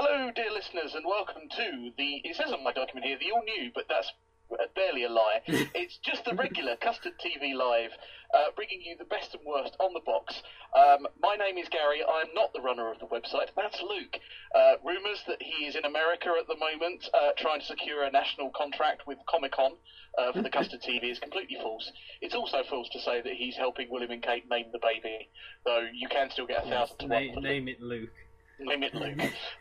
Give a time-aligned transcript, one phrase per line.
[0.00, 2.22] Hello, dear listeners, and welcome to the.
[2.22, 4.12] It says on my document here, the all new, but that's
[4.76, 5.42] barely a lie.
[5.74, 7.90] it's just the regular Custard TV Live,
[8.32, 10.40] uh, bringing you the best and worst on the box.
[10.70, 12.04] Um, my name is Gary.
[12.06, 13.50] I am not the runner of the website.
[13.56, 14.22] That's Luke.
[14.54, 18.10] Uh, rumours that he is in America at the moment, uh, trying to secure a
[18.12, 19.72] national contract with Comic Con
[20.16, 21.90] uh, for the Custard TV is completely false.
[22.22, 25.28] It's also false to say that he's helping William and Kate name the baby,
[25.66, 27.18] though you can still get a thousand to one.
[27.18, 28.14] Name, name it Luke.
[28.60, 29.18] Limit Luke.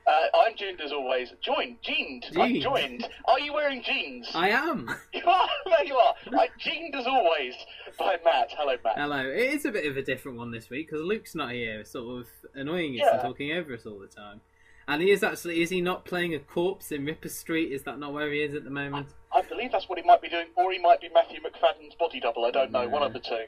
[0.07, 0.11] Uh,
[0.45, 1.31] I'm joined as always.
[1.41, 2.25] Joined, jeaned.
[2.35, 2.63] I'm Jeaned.
[2.63, 3.09] joined.
[3.25, 4.27] Are you wearing jeans?
[4.33, 4.89] I am.
[5.13, 5.49] You are.
[5.65, 6.13] There you are.
[6.33, 7.53] I jeaned as always
[7.99, 8.49] by Matt.
[8.57, 8.97] Hello, Matt.
[8.97, 9.19] Hello.
[9.29, 12.21] It is a bit of a different one this week because Luke's not here, sort
[12.21, 13.13] of annoying us Yeah.
[13.13, 14.41] and talking over us all the time.
[14.87, 17.71] And he is actually, is he not playing a corpse in Ripper Street?
[17.73, 19.07] Is that not where he is at the moment?
[19.35, 22.19] I believe that's what he might be doing, or he might be Matthew Macfadyen's body
[22.21, 22.45] double.
[22.45, 22.87] I don't know.
[22.87, 23.45] One of the two.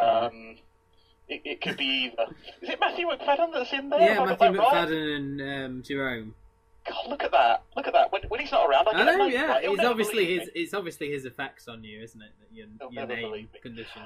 [0.00, 0.56] Um,
[1.28, 2.32] it, it could be either.
[2.62, 4.00] Is it Matthew Macfadyen that's in there?
[4.00, 4.88] Yeah, Have I got Matthew that right?
[4.88, 6.34] Macfadyen and um, Jerome.
[6.86, 7.62] God, look at that!
[7.76, 8.12] Look at that!
[8.12, 9.46] When, when he's not around, I, I know, yeah.
[9.46, 10.46] by It's obviously his.
[10.48, 10.52] me.
[10.54, 12.32] It's obviously his effects on you, isn't it?
[12.38, 14.02] That your, your name condition.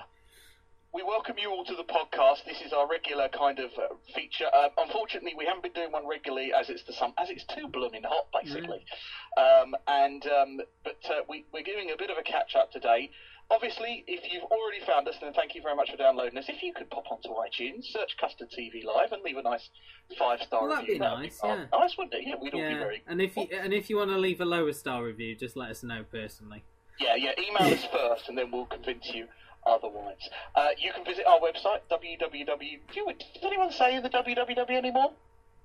[0.95, 2.45] We welcome you all to the podcast.
[2.47, 4.47] This is our regular kind of uh, feature.
[4.55, 7.69] Uh, unfortunately, we haven't been doing one regularly as it's the sum as it's too
[7.69, 8.85] blooming hot, basically.
[9.37, 13.11] Um, and um, but uh, we, we're giving a bit of a catch up today.
[13.51, 16.45] Obviously, if you've already found us, then thank you very much for downloading us.
[16.49, 19.71] If you could pop onto iTunes, search Custard TV Live, and leave a nice
[20.19, 20.95] five star Well, that'd review.
[20.97, 21.65] be nice, oh, yeah.
[21.73, 22.25] nice, wouldn't it?
[22.27, 23.03] Yeah, we'd all be very.
[23.07, 25.71] and if you and if you want to leave a lower star review, just let
[25.71, 26.63] us know personally.
[27.01, 27.31] Yeah, yeah.
[27.39, 29.27] Email us first, and then we'll convince you
[29.67, 30.29] otherwise.
[30.55, 32.59] Uh, you can visit our website www.
[32.59, 35.13] Do you, does anyone say the www anymore?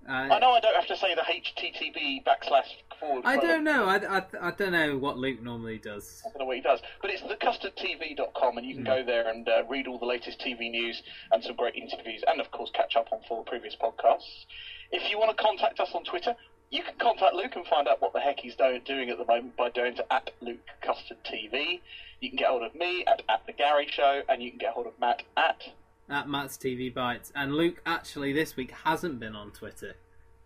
[0.08, 2.68] Uh, I know I don't have to say the HTTP backslash
[3.00, 3.24] forward.
[3.26, 3.86] I don't know.
[3.86, 6.22] I, I, I don't know what Luke normally does.
[6.26, 9.48] I don't know what he does, but it's thecustardtv.com, and you can go there and
[9.48, 12.96] uh, read all the latest TV news and some great interviews, and of course catch
[12.96, 14.46] up on four previous podcasts.
[14.92, 16.36] If you want to contact us on Twitter,
[16.70, 19.26] you can contact Luke and find out what the heck he's do- doing at the
[19.26, 21.80] moment by going to at Luke Custard TV.
[22.20, 24.74] You can get hold of me at at the Gary Show, and you can get
[24.74, 25.62] hold of Matt at.
[26.10, 27.32] At Matt's TV Bites.
[27.36, 29.96] And Luke actually this week hasn't been on Twitter.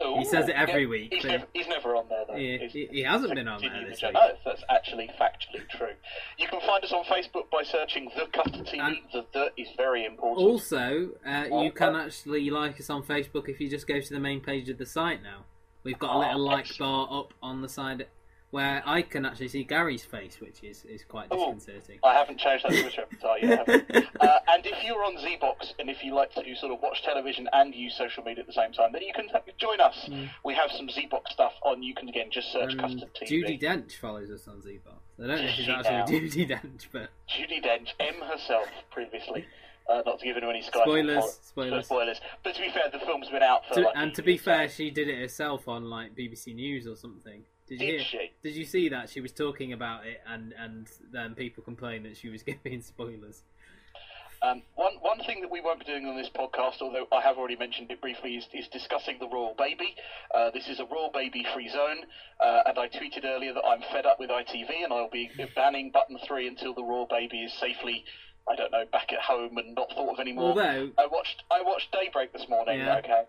[0.03, 2.35] Ooh, He says it every yeah, week, He's never, he's never on there though.
[2.35, 4.13] He, he, he hasn't been on there this week.
[4.13, 5.93] No, that's actually factually true.
[6.37, 8.79] You can find us on Facebook by searching The Custard TV.
[8.79, 10.47] And- the the is very important.
[10.47, 11.99] Also, uh, you can Oh.
[12.05, 14.85] actually like us on Facebook if you just go to the main page of the
[14.85, 15.45] site now.
[15.83, 18.05] We've got a little Oh, like bar up on the side
[18.51, 21.53] where I can actually see Gary's face, which is, is quite Oh.
[21.53, 21.99] disconcerting.
[22.03, 23.67] I haven't changed that Twitter avatar yet.
[24.21, 27.49] uh, and if you're on Zeebox and if you like to sort of watch television
[27.51, 30.09] and use social media at the same time, then you can join us.
[30.45, 31.83] We have some Zeebox stuff on.
[31.83, 33.43] You can again just search And Custard TV.
[33.43, 34.95] Judi Dench follows us on Zeebox.
[35.21, 36.05] I don't know if she's actually now.
[36.05, 39.45] Judi Dench, but Judi Dench, M herself, previously.
[39.89, 41.85] Uh, not to give anyone any Sky Spoilers, spoilers.
[41.85, 42.21] spoilers.
[42.43, 43.93] But to be fair, the film's been out for to, like.
[43.95, 47.43] and to be fair, she did it herself on like BBC News or something.
[47.67, 48.05] Did you Did hear?
[48.09, 48.31] she?
[48.43, 52.17] Did you see that she was talking about it, and and then people complained that
[52.17, 53.41] she was giving spoilers.
[54.41, 57.37] Um, one one thing that we won't be doing on this podcast, although I have
[57.37, 59.95] already mentioned it briefly, is, is discussing the royal baby.
[60.33, 62.05] Uh, this is a royal baby free zone,
[62.39, 65.89] uh, and I tweeted earlier that I'm fed up with ITV and I'll be banning
[65.91, 68.05] button three until the royal baby is safely,
[68.47, 70.49] I don't know, back at home and not thought of anymore.
[70.49, 72.79] Although- I watched I watched Daybreak this morning.
[72.79, 72.99] Yeah.
[72.99, 73.23] Okay.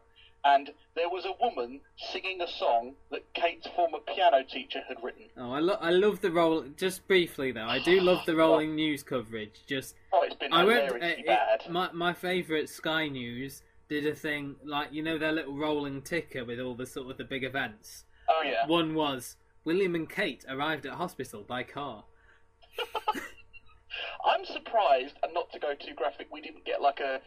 [0.44, 1.80] And there was a woman
[2.12, 5.24] singing a song that Kate's former piano teacher had written.
[5.36, 6.62] Oh, I, lo- I love the roll.
[6.76, 9.60] Just briefly though, I do love the rolling news coverage.
[9.66, 10.90] Just Oh, it's been I went.
[10.92, 11.62] uh, bad.
[11.64, 16.02] it- my my favourite Sky News did a thing like you know their little rolling
[16.02, 18.04] ticker with all the sort of the big events.
[18.28, 18.66] oh yeah.
[18.66, 22.04] One was William and Kate arrived at hospital by car.
[24.24, 27.20] I'm surprised, and not to go too graphic, we didn't get like a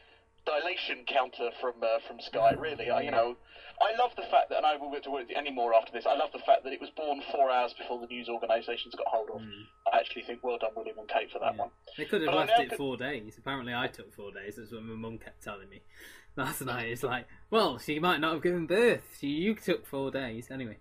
[0.45, 2.53] dilation counter from uh, from Sky.
[2.57, 3.35] Really, I, you know,
[3.81, 6.05] I love the fact that, and I will get to it any more after this.
[6.05, 9.07] I love the fact that it was born four hours before the news organisations got
[9.07, 9.41] hold of.
[9.93, 11.69] I actually think well done, William and Kate, for that one.
[11.97, 13.37] They could have But left it could- four days.
[13.37, 14.55] Apparently, I took four days.
[14.57, 15.81] That's what my mum kept telling me
[16.35, 16.89] last night.
[16.89, 19.03] It's like, well, she might not have given birth.
[19.19, 20.77] She, you took four days anyway.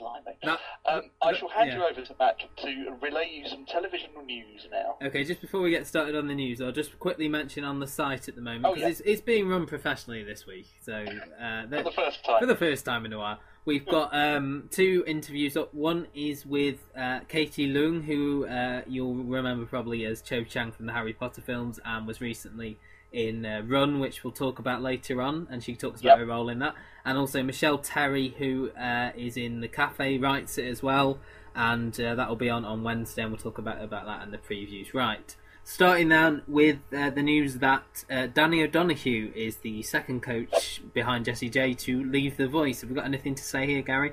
[0.00, 0.56] Blimey.
[0.86, 1.76] Um, I shall hand yeah.
[1.76, 4.96] you over to Matt to relay you some television news now.
[5.06, 7.86] Okay, just before we get started on the news, I'll just quickly mention on the
[7.86, 8.88] site at the moment Oh, because yeah.
[8.88, 10.66] it's, it's being run professionally this week.
[10.80, 12.40] So uh, For the first time.
[12.40, 13.38] for the first time in a while.
[13.66, 15.74] We've got um, two interviews up.
[15.74, 20.86] One is with uh, Katie Leung, who uh, you'll remember probably as Cho Chang from
[20.86, 22.78] the Harry Potter films, and was recently
[23.12, 26.18] in uh, Run, which we'll talk about later on, and she talks about Yep.
[26.20, 26.74] her role in that.
[27.04, 31.18] And also Michelle Terry, who uh, is in the Cafe, writes it as well,
[31.54, 34.32] and uh, that will be on on Wednesday, and we'll talk about about that and
[34.32, 34.92] the previews.
[34.94, 35.34] Right.
[35.62, 41.26] Starting then with uh, the news that uh, Danny O'Donoghue is the second coach behind
[41.26, 42.80] Jessie J to leave The Voice.
[42.80, 44.12] Have we got anything to say here, Gary?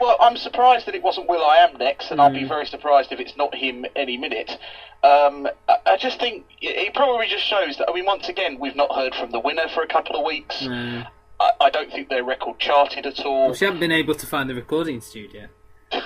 [0.00, 2.40] Well, I'm surprised that it wasn't Will I Am next, and I'll Mm.
[2.42, 4.58] be very surprised if it's not him any minute.
[5.02, 8.76] Um, I, I just think it probably just shows that, I mean, once again, we've
[8.76, 10.62] not heard from the winner for a couple of weeks.
[10.62, 11.04] No.
[11.44, 13.46] I, I don't think their record charted at all.
[13.46, 15.48] Well, she hasn't been able to find the recording studio.
[15.92, 16.02] um,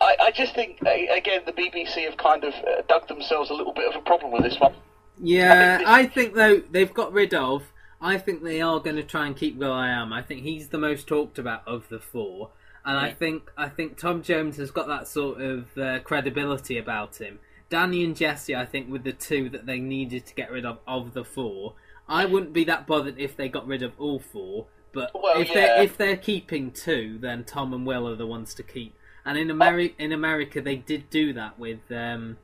[0.00, 3.72] I, I just think, again, the BBC have kind of uh, dug themselves a little
[3.72, 4.74] bit of a problem with this one.
[5.22, 7.72] Yeah, I I think though they've got rid of.
[8.00, 10.10] I think they are going to try and keep Will I Am.
[10.12, 12.50] I think he's the most talked about of the four,
[12.84, 17.16] and I think I think Tom Jones has got that sort of uh, credibility about
[17.16, 17.40] him.
[17.68, 20.78] Danny and Jesse, I think, were the two that they needed to get rid of
[20.86, 21.74] of the four.
[22.10, 25.48] I wouldn't be that bothered if they got rid of all four, but Well, if
[25.48, 25.54] yeah.
[25.54, 28.94] they're if they're keeping two, then Tom and Will are the ones to keep.
[29.24, 31.90] And in Ameri- in America, they did do that with.
[31.90, 32.36] Um,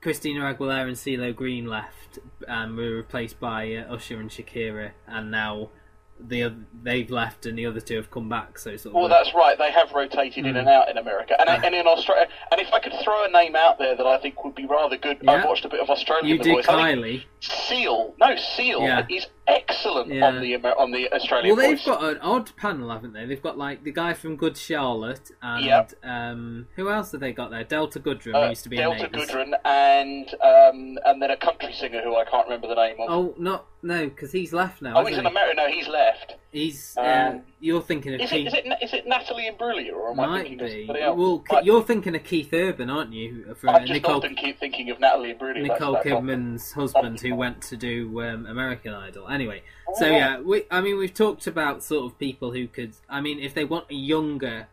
[0.00, 2.18] Christina Aguilera and CeeLo Green left
[2.48, 5.68] and were replaced by uh, Usher and Shakira, and now
[6.28, 6.52] the
[6.82, 8.58] they've left and the other two have come back.
[8.58, 9.56] So sort of Well, that's right.
[9.56, 12.26] They have rotated in and out in America, and, and in Australia.
[12.50, 14.96] And if I could throw a name out there that I think would be rather
[14.96, 15.32] good, Yeah.
[15.32, 16.66] I've watched a bit of Australian you did Voice.
[16.66, 17.24] Kylie.
[17.40, 19.06] Seal, no Seal, Yeah.
[19.08, 21.86] is excellent on the on the Australian Well, they've Voice.
[21.86, 23.26] got an odd panel, haven't they?
[23.26, 25.92] They've got like the guy from Good Charlotte, and Yep.
[26.04, 27.64] um, who else have they got there?
[27.64, 29.08] Delta Goodrem, Uh, used to be in Delta.
[29.08, 33.10] Goodrem and um, and then a country singer who I can't remember the name of.
[33.10, 34.94] Oh, not no, because he's left now.
[34.96, 35.30] Oh, he's in he?
[35.30, 35.54] America.
[35.56, 36.34] No, he's left.
[36.52, 38.48] He's Um, you're thinking of Is Keith.
[38.48, 41.18] is it is it Natalie Imbruglia or am I Might thinking of somebody else?
[41.18, 43.54] Well, Might- you're thinking of Keith Urban, aren't you?
[43.58, 45.62] For I just Nicole often keep thinking of Natalie Imbruglia.
[45.62, 46.06] Nicole that's.
[46.06, 49.28] Kidman's husband who went to do um, American Idol.
[49.28, 49.62] Anyway,
[49.94, 50.10] so Oh.
[50.10, 52.92] yeah, we, I mean, we've talked about sort of people who could.
[53.08, 54.66] I mean, if they want a younger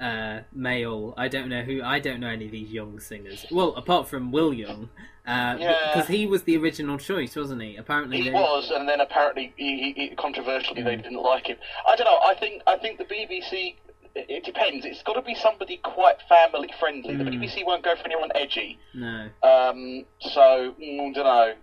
[0.00, 1.82] uh, male, I don't know who.
[1.82, 3.44] I don't know any of these young singers.
[3.50, 4.90] Well, apart from Will Young,
[5.26, 5.74] uh, Yeah.
[5.92, 7.76] because he was the original choice, wasn't he?
[7.76, 10.84] Apparently, He they- was, and then apparently, he, he, controversially, Mm.
[10.84, 11.58] they didn't like him.
[11.86, 12.18] I don't know.
[12.24, 13.76] I think I think the BBC.
[14.14, 14.84] It depends.
[14.84, 17.14] It's got to be somebody quite family friendly.
[17.14, 17.34] The Mm.
[17.40, 18.78] BBC won't go for anyone edgy.
[18.94, 19.28] No.
[19.44, 21.54] Um, so mm, don't know.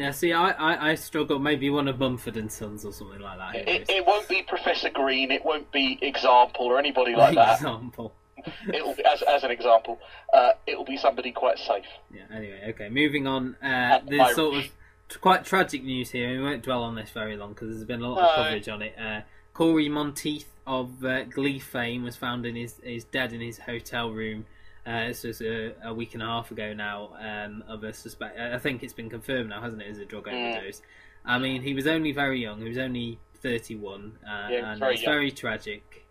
[0.00, 0.10] Yeah.
[0.12, 1.38] See, I, I, I struggle.
[1.38, 3.68] Maybe one of Mumford and Sons or something like that.
[3.68, 5.30] It, it won't be Professor Green.
[5.30, 7.56] It won't be Example or anybody like that.
[7.56, 8.14] example.
[8.72, 9.98] It'll be, as as an example.
[10.32, 11.84] Uh, it'll be somebody quite safe.
[12.10, 12.22] Yeah.
[12.34, 12.88] Anyway, okay.
[12.88, 13.56] Moving on.
[13.62, 14.36] Uh, there's Irish.
[14.36, 16.30] sort of t- quite tragic news here.
[16.30, 18.80] We won't dwell on this very long because there's been a lot of coverage on
[18.80, 18.94] it.
[18.98, 19.20] Uh,
[19.52, 24.10] Cory Monteith of uh, Glee fame was found in his is dead in his hotel
[24.10, 24.46] room.
[24.90, 27.10] Uh, this was a, a week and a half ago now.
[27.20, 28.38] Um, of a suspect.
[28.38, 29.88] I think it's been confirmed now, hasn't it?
[29.90, 30.52] As a drug Mm.
[30.56, 30.82] overdose.
[31.24, 32.60] I mean, he was only very young.
[32.60, 35.12] He was only 31, uh, Yeah, and very it's young.
[35.12, 36.06] very tragic.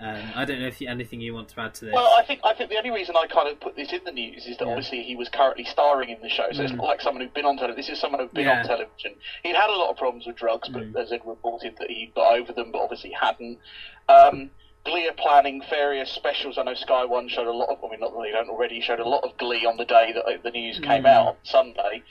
[0.00, 1.94] Um, I don't know if you, anything you want to add to this.
[1.94, 4.10] Well, I think I think the only reason I kind of put this in the
[4.10, 4.72] news is that Yeah.
[4.72, 6.76] obviously he was currently starring in the show, so it's Mm.
[6.78, 7.76] not like someone who'd been on television.
[7.76, 8.58] This is someone who'd been Yeah.
[8.60, 9.14] on television.
[9.44, 10.96] He'd had a lot of problems with drugs, but Mm.
[11.00, 13.60] as it reported that he got over them, but obviously hadn't.
[14.08, 14.50] Um,
[14.84, 16.58] Glee are planning various specials.
[16.58, 17.78] I know Sky One showed a lot of.
[17.84, 20.12] I mean, not that they don't already showed a lot of Glee on the day
[20.12, 21.06] that the news came Mm.
[21.06, 22.02] out on Sunday.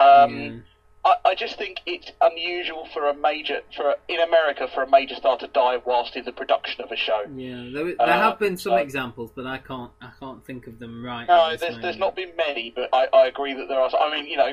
[0.00, 0.64] Um.
[1.06, 4.90] I, I just think it's unusual for a major for a, in America for a
[4.90, 7.22] major star to die whilst in the production of a show.
[7.34, 10.66] Yeah, there, there Uh, have been some so- examples, but I can't I can't think
[10.66, 11.26] of them right.
[11.28, 13.88] No, there's, there's not been many, but I, I agree that there are.
[13.98, 14.52] I mean, you know,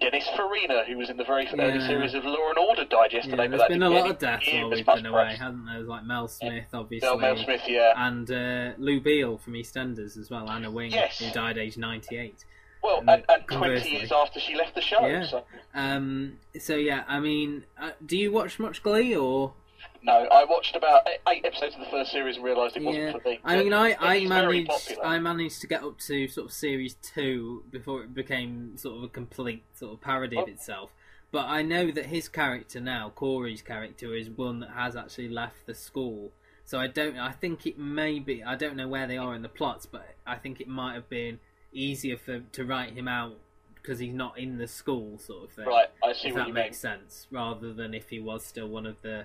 [0.00, 1.86] Dennis Farina, who was in the very early Yeah.
[1.86, 3.36] series of Law and Order, died yesterday.
[3.36, 5.38] but there's that been a lot of deaths while we've been away, press.
[5.38, 5.74] hasn't there?
[5.76, 7.92] There's like Mel Smith, obviously, Mel, Mel Smith, yeah.
[7.96, 11.18] and uh, Lou Beale from EastEnders as well, Anna Wing, Yes.
[11.18, 12.44] who died aged 98.
[12.84, 15.04] Well, and and, and 20 years after she left the show.
[15.06, 15.24] Yeah.
[15.26, 15.44] So.
[15.74, 19.54] Um, so yeah, I mean, uh, do you watch much Glee or?
[20.02, 23.12] No, I watched about eight episodes of the first series and realised it wasn't Yeah,
[23.12, 23.40] for me.
[23.42, 24.70] I mean, I, I managed.
[25.02, 29.02] I managed to get up to sort of series two before it became sort of
[29.04, 30.50] a complete sort of parody of Oh.
[30.50, 30.90] itself.
[31.32, 35.64] But I know that his character now, Cory's character, is one that has actually left
[35.66, 36.32] the school.
[36.66, 37.16] So I don't.
[37.18, 38.44] I think it may be.
[38.44, 41.08] I don't know where they are in the plots, but I think it might have
[41.08, 41.40] been
[41.74, 43.36] easier for to write him out
[43.74, 45.66] because he's not in the school, sort of thing.
[45.66, 46.64] Right, I see if what that you mean.
[46.64, 49.24] makes sense, rather than if he was still one of the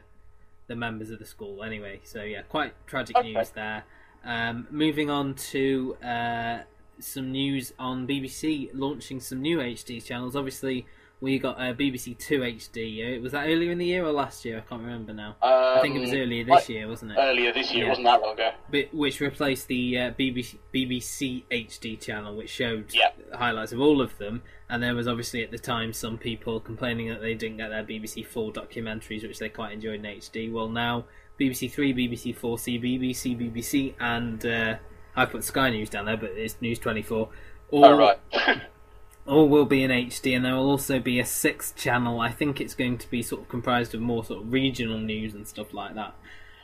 [0.67, 1.63] the members of the school.
[1.63, 3.33] Anyway, so yeah, quite tragic Okay.
[3.33, 3.83] news there.
[4.23, 6.59] Um, moving on to uh,
[6.99, 10.35] some news on BBC launching some new HD channels.
[10.35, 10.85] Obviously,
[11.21, 13.21] we got uh, BBC Two HD.
[13.21, 14.57] Was that earlier in the year or last year?
[14.57, 15.35] I can't remember now.
[15.41, 17.17] I think it was Um, earlier this I- year, wasn't it?
[17.19, 17.89] Earlier this year, Yeah.
[17.89, 18.51] wasn't that long ago.
[18.71, 23.11] But, which replaced the uh, BBC, BBC HD channel, which showed Yeah.
[23.33, 24.43] highlights of all of them.
[24.69, 27.83] And there was obviously at the time some people complaining that they didn't get their
[27.83, 30.49] BBC Four documentaries, which they quite enjoyed in HD.
[30.49, 31.05] Well, now
[31.39, 34.75] BBC Three, BBC Four, CBBC, BBC, and uh,
[35.17, 37.29] I put Sky News down there, but it's News Twenty Four.
[37.71, 38.19] All, Oh, right.
[39.29, 42.19] all will be in HD, and there will also be a sixth channel.
[42.19, 45.33] I think it's going to be sort of comprised of more sort of regional news
[45.35, 46.15] and stuff like that.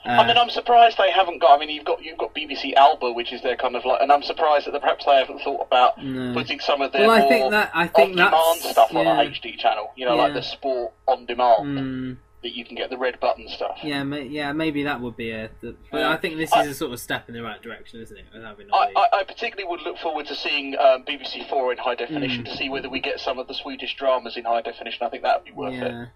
[0.05, 1.55] Uh, I mean, I'm surprised they haven't got.
[1.55, 4.11] I mean, you've got you've got BBC Alba, which is their kind of like, and
[4.11, 6.33] I'm surprised that perhaps they haven't thought about No.
[6.33, 9.19] putting some of their Well, I more think that- I think on-demand stuff on yeah.
[9.21, 9.91] an HD channel.
[9.95, 13.47] You know, like the sport on demand mm, that you can get the red button
[13.49, 13.77] stuff.
[13.83, 15.49] Yeah, may, yeah, maybe that would be a.
[15.61, 16.11] The, but Yeah.
[16.11, 18.25] I think this is a sort of step in the right direction, isn't it?
[18.33, 21.71] with having all I, I, I particularly would look forward to seeing um, BBC Four
[21.71, 22.51] in high definition Mm.
[22.51, 25.05] to see whether we get some of the Swedish dramas in high definition.
[25.05, 26.09] I think that would be worth it.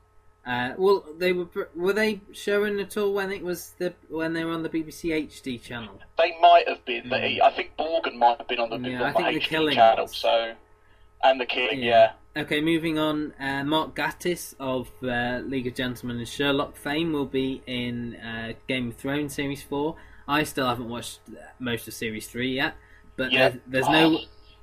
[0.45, 4.43] Uh, well, they were were they showing at all when it was the when they
[4.45, 5.99] were on the BBC HD channel?
[6.17, 7.09] They might have been.
[7.09, 8.91] They, I think Borgen might have been on the, Mm.
[8.91, 10.05] Yeah, on I the think The HD Killing channel.
[10.05, 10.15] was.
[10.15, 10.53] So,
[11.23, 12.11] and the king, yeah.
[12.37, 13.33] Okay, moving on.
[13.39, 18.53] Uh, Mark Gatiss of uh, League of Gentlemen and Sherlock fame will be in uh,
[18.67, 19.95] Game of Thrones series four.
[20.27, 21.19] I still haven't watched
[21.59, 22.75] most of series three yet,
[23.17, 23.49] but Yeah.
[23.49, 24.19] there's, there's no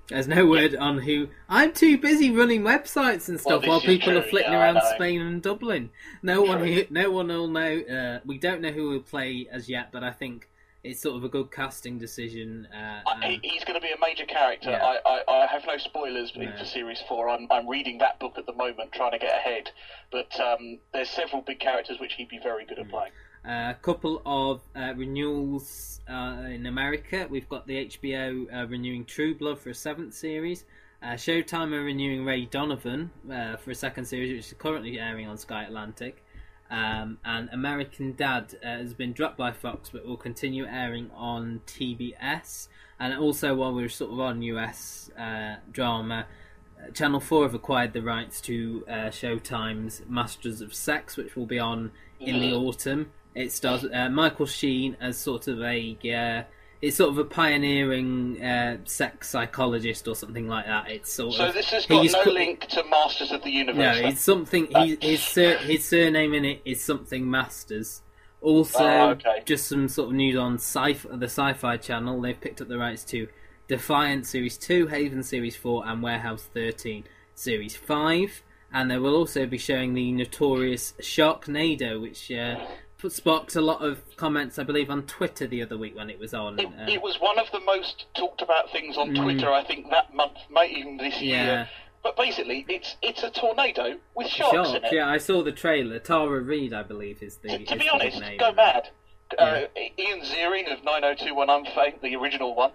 [0.08, 1.28] there's no word on who.
[1.48, 4.80] I'm too busy running websites and stuff this while people true, are flitting yeah, around.
[4.94, 5.90] Spain and Dublin.
[6.22, 6.72] No one True.
[6.72, 7.80] who, no one will know.
[7.80, 10.48] Uh, we don't know who will play as yet, but I think
[10.90, 12.66] it's sort of a good casting decision.
[12.72, 14.70] Uh, I- he's going to be a major character.
[14.70, 14.84] Yeah.
[14.84, 16.50] I, I, I have no spoilers No.
[16.58, 17.28] for series four.
[17.28, 19.70] I'm, I'm reading that book at the moment, trying to get ahead.
[20.12, 23.12] But um, there's several big characters which he'd be very good at playing.
[23.44, 27.26] A couple of uh, renewals uh, in America.
[27.30, 30.64] We've got the HBO uh, renewing True Blood for a seventh series.
[31.02, 35.28] Uh, Showtime are renewing Ray Donovan uh, for a second series, which is currently airing
[35.28, 36.24] on Sky Atlantic.
[36.70, 41.60] Um, and American Dad uh, has been dropped by Fox, but will continue airing on
[41.66, 42.68] TBS.
[42.98, 46.26] And also, while we're sort of on US uh, drama,
[46.82, 51.46] uh, Channel 4 have acquired the rights to uh, Showtime's Masters of Sex, which will
[51.46, 53.10] be on in the autumn.
[53.34, 55.96] It stars uh, Michael Sheen as sort of a.
[56.82, 60.90] It's sort of a pioneering uh, sex psychologist or something like that.
[60.90, 61.54] It's sort So of.
[61.54, 64.00] this has got no co- link to Masters of the Universe.
[64.02, 64.66] No, it's something.
[64.76, 68.02] He, his sur- his surname in it is something Masters.
[68.42, 69.42] Also, Oh, okay.
[69.46, 72.20] just some sort of news on sci- the Sci-Fi Channel.
[72.20, 73.26] They've picked up the rights to
[73.66, 77.04] Defiance Series Two, Haven Series Four, and Warehouse Thirteen
[77.34, 78.42] Series Five.
[78.72, 82.58] And they will also be showing the notorious Sharknado, which uh,
[83.12, 86.34] sparked a lot of comments, I believe, on Twitter the other week when it was
[86.34, 86.58] on.
[86.58, 89.90] It, Uh, it was one of the most talked about things on Twitter, I think,
[89.90, 91.22] that month, maybe even this Mm.
[91.22, 91.44] Yeah.
[91.44, 91.68] year.
[92.02, 94.92] But basically, it's it's a tornado with sharks in it.
[94.92, 95.98] yeah, I saw the trailer.
[95.98, 97.48] Tara Reid, I believe, is the.
[97.48, 98.90] To, is to be the honest, name go mad.
[99.36, 99.62] Uh,
[99.98, 102.70] Ian Ziering of 90210 fame, the original one,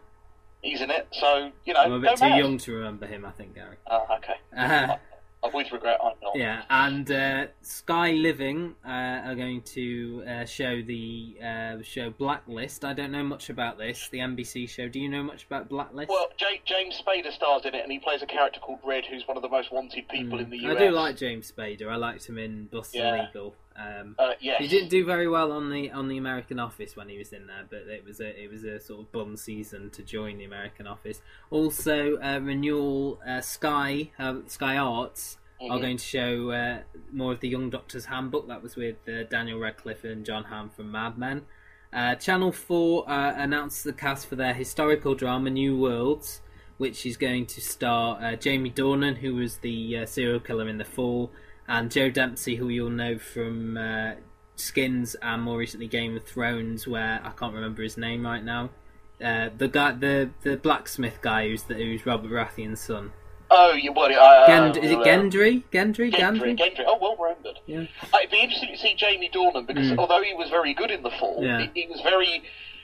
[0.62, 1.08] he's in it.
[1.12, 2.40] So you know, I'm a bit too mad.
[2.40, 3.78] young to remember him, I think, Gary.
[3.90, 4.36] Oh, okay.
[4.58, 4.98] Uh, I
[5.54, 6.36] with regret I'm not.
[6.36, 12.84] yeah, and uh, Sky Living uh, are going to uh, show the uh, show Blacklist.
[12.86, 14.88] I don't know much about this, the NBC show.
[14.88, 16.10] Do you know much about Blacklist?
[16.10, 19.28] Well, J- James Spader stars in it, and he plays a character called Red, who's
[19.28, 20.72] one of the most wanted people in the Hmm.
[20.72, 21.90] I do like James Spader.
[21.90, 23.16] I liked him in Bust Yeah.
[23.24, 23.56] Illegal.
[23.76, 24.62] Um, Uh, yes.
[24.62, 27.48] He didn't do very well on the on the American Office when he was in
[27.48, 30.44] there, but it was a it was a sort of bum season to join the
[30.44, 31.22] American Office.
[31.50, 35.38] Also, uh, renewal uh, Sky uh, Sky Arts
[35.70, 35.82] are Mhm.
[35.82, 36.80] going to show uh,
[37.12, 38.48] more of the Young Doctor's Handbook.
[38.48, 41.44] That was with uh, Daniel Radcliffe and John Hamm from Mad Men.
[41.94, 46.42] Uh, Channel Four uh, announced the cast for their historical drama New Worlds,
[46.78, 50.78] which is going to star uh, Jamie Dornan, who was the uh, serial killer in
[50.78, 51.32] The Fall,
[51.68, 54.14] and Joe Dempsie, who you'll know from uh,
[54.56, 58.70] Skins and more recently Game of Thrones, where I can't remember his name right now.
[59.24, 63.12] Uh, the guy, the the blacksmith guy, who's the, who's Robert Baratheon's son.
[63.54, 64.12] Oh, you what?
[64.14, 65.62] Uh, Gend- is it uh, Gendry?
[65.72, 66.12] Gendry?
[66.12, 66.84] Gendry, Gendry.
[66.88, 67.60] Oh, well remembered.
[67.66, 67.82] Yeah.
[68.14, 69.98] Uh, It'd be interesting to see Jamie Dornan because Mm.
[70.00, 71.68] although he was very good in the fall, Yeah.
[71.74, 72.44] he, he was very.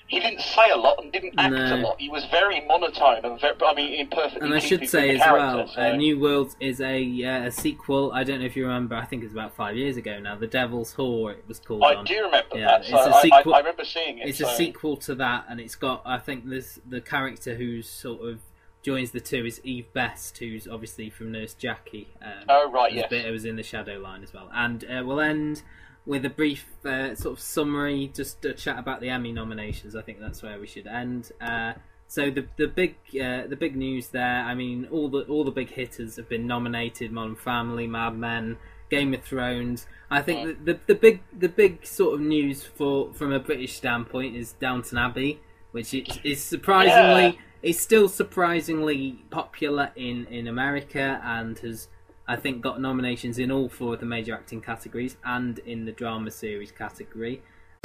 [0.09, 1.75] He didn't say a lot and didn't act No.
[1.75, 1.99] a lot.
[1.99, 4.39] He was very monotone and very, I mean, in perfectly.
[4.47, 8.13] And I should say as well, character, uh, New Worlds is a, uh, a sequel.
[8.13, 8.95] I don't know if you remember.
[8.95, 10.37] I think it's about five years ago now.
[10.37, 11.33] The Devil's Whore.
[11.33, 11.83] It was called.
[11.83, 12.05] I on.
[12.05, 12.79] do remember Yeah, that.
[12.81, 14.29] it's So a I, sequel- I, I remember seeing it.
[14.29, 14.47] It's so.
[14.47, 16.03] a sequel to that, and it's got.
[16.05, 18.39] I think this the character who's sort of
[18.87, 22.07] joins the two is Eve Best, who's obviously from Nurse Jackie.
[22.21, 23.11] Um, Oh, right, yes.
[23.11, 25.61] It was in the Shadow Line as well, and uh, we'll end
[26.05, 29.93] with a brief uh, sort of summary, just a chat about the Emmy nominations.
[29.93, 31.33] I think that's where we should end.
[31.41, 31.73] Uh,
[32.07, 34.39] so the the big uh, the big news there.
[34.45, 38.55] I mean, all the all the big hitters have been nominated: Modern Family, Mad Men,
[38.89, 39.85] Game of Thrones.
[40.09, 43.75] I think the, the the big the big sort of news for from a British
[43.75, 45.41] standpoint is Downton Abbey,
[45.73, 47.41] which is, is surprisingly Yeah.
[47.61, 51.89] Is still surprisingly popular in in America and has.
[52.29, 55.93] I think got nominations in all four of the major acting categories and in the
[55.93, 57.41] drama series category.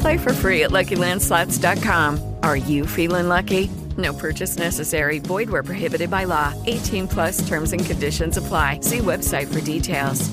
[0.00, 2.36] Play for free at LuckyLandSlots.com.
[2.42, 3.70] Are you feeling lucky?
[3.96, 5.18] No purchase necessary.
[5.18, 6.54] Void where prohibited by law.
[6.66, 8.80] 18 plus terms and conditions apply.
[8.80, 10.30] See website for details.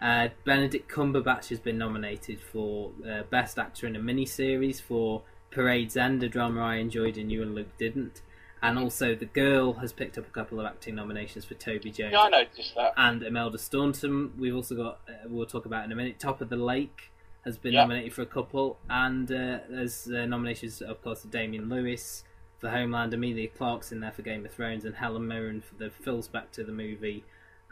[0.00, 5.96] Uh, Benedict Cumberbatch has been nominated for uh, Best Actor in a Miniseries for Parade's
[5.96, 8.20] End, a drama I enjoyed and you and Luke didn't.
[8.62, 12.12] And also, The Girl has picked up a couple of acting nominations for Toby Jones
[12.12, 12.92] Yeah, I noticed that.
[12.96, 14.32] and Imelda Staunton.
[14.38, 17.10] We've also got, uh, we'll talk about in a minute, Top of the Lake
[17.48, 17.80] has been Yeah.
[17.82, 18.78] nominated for a couple.
[18.88, 22.24] And uh, there's uh, nominations, of course, of Damian Lewis
[22.60, 25.90] for Homeland, Emilia Clarke's in there for Game of Thrones, and Helen Mirren for the
[25.90, 27.24] Phil Spector the movie.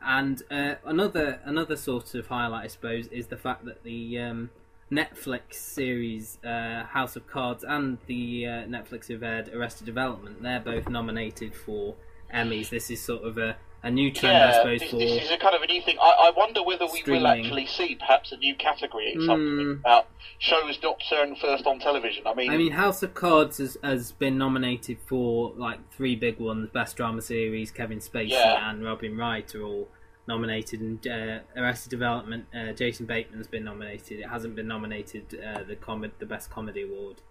[0.02, 4.50] And uh, another another sort of highlight, I suppose, is the fact that the um,
[4.92, 10.42] Netflix series uh, House of Cards and the uh, Netflix have aired Arrested Development.
[10.42, 11.94] They're both nominated for
[12.32, 12.68] Emmys.
[12.68, 15.30] This is sort of a, a new trend, I Yeah, suppose, this, for this is
[15.30, 15.96] a kind of a new thing.
[16.00, 19.26] I, I wonder whether we will actually see perhaps a new category, Mm.
[19.26, 22.26] something about shows not shown first on television.
[22.26, 26.38] I mean, I mean, House of Cards has, has been nominated for like three big
[26.40, 28.70] ones: Best Drama Series, Kevin Spacey Yeah.
[28.70, 29.88] and Robin Wright are all
[30.28, 34.18] nominated, and uh, Arrested Development, uh, Jason Bateman's been nominated.
[34.18, 37.22] It hasn't been nominated uh, the com- the Best Comedy Award.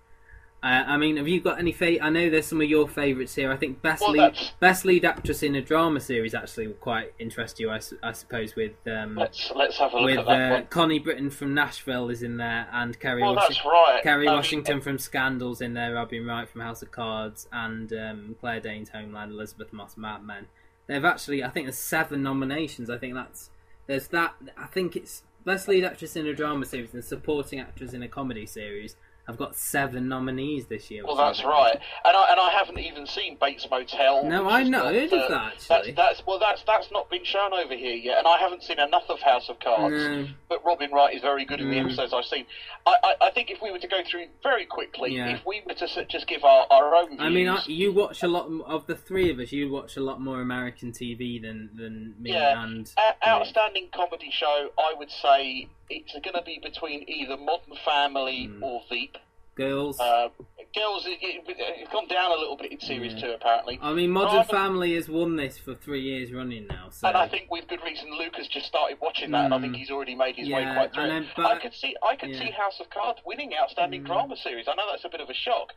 [0.63, 1.71] Uh, I mean, have you got any?
[1.71, 3.51] Fa- I know there's some of your favourites here.
[3.51, 6.73] I think best Well, lead that's- best lead actress in a drama series actually will
[6.75, 7.69] quite interest you.
[7.69, 10.53] I, su- I suppose with um, let's let's have a look with at that uh,
[10.55, 10.65] one.
[10.67, 13.99] Connie Britton from Nashville is in there, and Kerry Well, that's right.
[14.01, 18.35] Kerry mean, Washington from Scandals in there, Robin Wright from House of Cards, and um,
[18.39, 20.47] Claire Danes Homeland, Elisabeth Moss Mad Men.
[20.87, 22.89] They've actually, I think, there's seven nominations.
[22.89, 23.51] I think that's
[23.85, 24.33] there's that.
[24.57, 28.07] I think it's best lead actress in a drama series and supporting actress in a
[28.07, 28.95] comedy series.
[29.27, 31.03] I've got seven nominees this year.
[31.05, 34.23] Well, that's right, and I and I haven't even seen Bates Motel.
[34.23, 35.91] No, I know, not, heard of uh, that, actually.
[35.93, 38.79] That's, that's well, that's that's not been shown over here yet, and I haven't seen
[38.79, 39.95] enough of House of Cards.
[39.95, 40.27] No.
[40.47, 41.85] But Robin Wright is very good in the Mm.
[41.85, 42.45] episodes I've seen.
[42.85, 45.29] I, I, I think if we were to go through very quickly, Yeah.
[45.35, 48.21] if we were to just give our, our own views, I mean, I, you watch
[48.21, 49.51] a lot of the three of us.
[49.51, 53.15] You watch a lot more American TV than than me yeah, and Nick.
[53.27, 58.61] outstanding comedy show, I would say it's going to be between either Modern Family Mm.
[58.61, 59.17] or Veep.
[59.55, 59.99] girls.
[59.99, 60.29] Uh,
[60.75, 63.79] Girls, it, it, it's gone down a little bit in series two, apparently.
[63.81, 66.89] I mean, Modern Family has won this for three years running now.
[66.89, 69.77] So And I think with good reason, Lucas just started watching that, and I think
[69.77, 70.67] he's already made his way Hmm.
[70.67, 71.07] Yeah, quite through.
[71.07, 72.39] then- but- I could see, I could yeah.
[72.39, 74.67] see House of Cards winning Outstanding Drama Series.
[74.67, 75.71] I know that's a bit of a shock.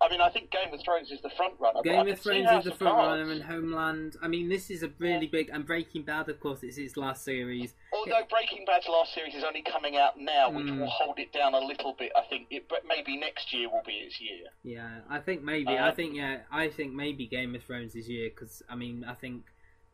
[0.00, 1.80] I mean, I think Game of Thrones is the front runner.
[1.82, 3.18] Game of Thrones is the front Cards.
[3.20, 4.16] runner, and Homeland.
[4.22, 5.50] I mean, this is a really big.
[5.52, 7.74] And Breaking Bad, of course, it's its last series.
[7.94, 10.80] Although Breaking Bad's last series is only coming out now, which Mm.
[10.80, 12.10] will hold it down a little bit.
[12.16, 14.48] I think, it, but maybe next year will be its year.
[14.62, 15.76] Yeah, I think maybe.
[15.78, 16.40] Uh, I think yeah.
[16.50, 19.44] I think maybe Game of Thrones this year because I mean, I think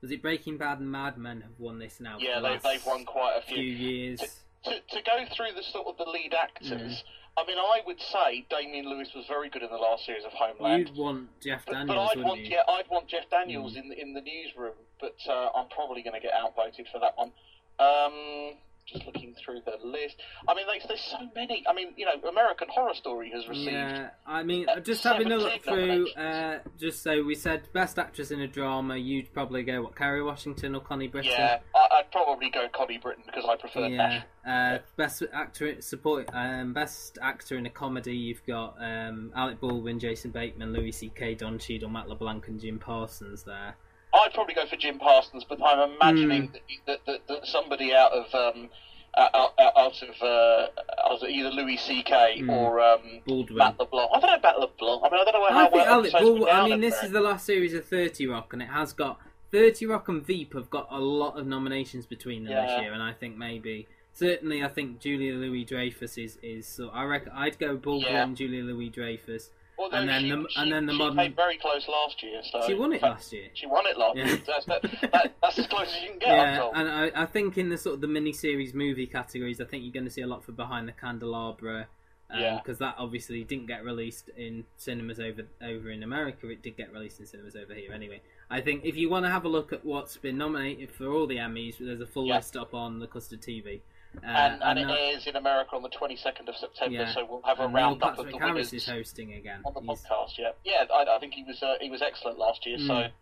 [0.01, 2.17] was it Breaking Bad and Mad Men have won this now?
[2.19, 3.65] Yeah, the they, they've won quite a few few.
[3.89, 4.21] years.
[4.65, 7.03] To, to go through the sort of the lead actors, Mm.
[7.39, 10.33] I mean, I would say Damian Lewis was very good in the last series of
[10.33, 10.89] Homeland.
[10.89, 12.51] You'd want Jeff Daniels, but I'd wouldn't want, you?
[12.51, 16.15] yeah, I'd want Jeff Daniels in the, in the newsroom, but uh, I'm probably going
[16.15, 17.33] to get outvoted for that one.
[17.81, 18.55] Um,
[18.93, 20.17] just looking through the list.
[20.49, 21.65] I mean, there's, there's so many.
[21.69, 23.73] I mean, you know, American Horror Story has received.
[23.73, 27.99] Yeah, I mean, uh, just having a look through, uh, just so we said best
[27.99, 31.31] actress in a drama, you'd probably go what, Kerry Washington or Connie Britton?
[31.31, 33.97] Yeah, I'd probably go Connie Britton because I prefer Yeah.
[33.97, 34.25] Nash.
[34.47, 38.17] Uh, best actor support, um, best actor in a comedy.
[38.17, 42.79] You've got um, Alec Baldwin, Jason Bateman, Louis C.K., Don Cheadle, Matt LeBlanc, and Jim
[42.79, 43.77] Parsons there.
[44.15, 46.57] I'd probably go for Jim Parsons, but I'm imagining Hmm.
[46.87, 48.69] that, that, that somebody out of um,
[49.17, 50.67] out, out out of uh,
[51.11, 52.45] out of either Louis C.K.
[52.49, 53.21] or um.
[53.27, 53.59] Baldwin.
[53.59, 54.11] Matt LeBlanc.
[54.15, 55.03] I don't know about LeBlanc.
[55.05, 56.55] I mean, I don't know how I think well Alec episodes Baldwin.
[56.55, 57.07] I mean, this there.
[57.07, 59.19] is the last series of Thirty Rock, and it has got
[59.53, 62.67] Thirty Rock and Veep have got a lot of nominations between them Yeah.
[62.67, 63.87] this year, and I think maybe.
[64.13, 66.67] Certainly, I think Julia Louis Dreyfus is is.
[66.67, 68.27] So I reckon I'd go Baldwin, Yeah.
[68.35, 71.17] Julia Louis Dreyfus, Although and then she, the she, and then the she modern.
[71.17, 72.43] came very close last year.
[72.53, 73.49] So She won it last year.
[73.55, 74.27] She won it last Yeah.
[74.27, 74.39] year.
[74.47, 76.29] That's, that, that, that's as close as you can get.
[76.29, 79.85] Yeah, and I, I think in the sort of the mini-series movie categories, I think
[79.85, 81.87] you're going to see a lot for Behind the Candelabra,
[82.31, 82.59] um, Yeah.
[82.63, 86.49] because that obviously didn't get released in cinemas over over in America.
[86.51, 88.21] It did get released in cinemas over here anyway.
[88.51, 91.27] I think if you want to have a look at what's been nominated for all
[91.27, 92.37] the Emmys, there's a full Yeah.
[92.37, 93.81] list up on the Custard TV.
[94.23, 97.15] Uh, and, and it airs in America on the 22nd of September, yeah.
[97.15, 99.61] so we'll have a and Neil roundup of Patrick the Harris winners is hosting again.
[99.65, 100.37] on the He's- podcast.
[100.39, 102.79] Yeah, yeah, I, I think he was uh, he was excellent last year.
[102.79, 103.13] So I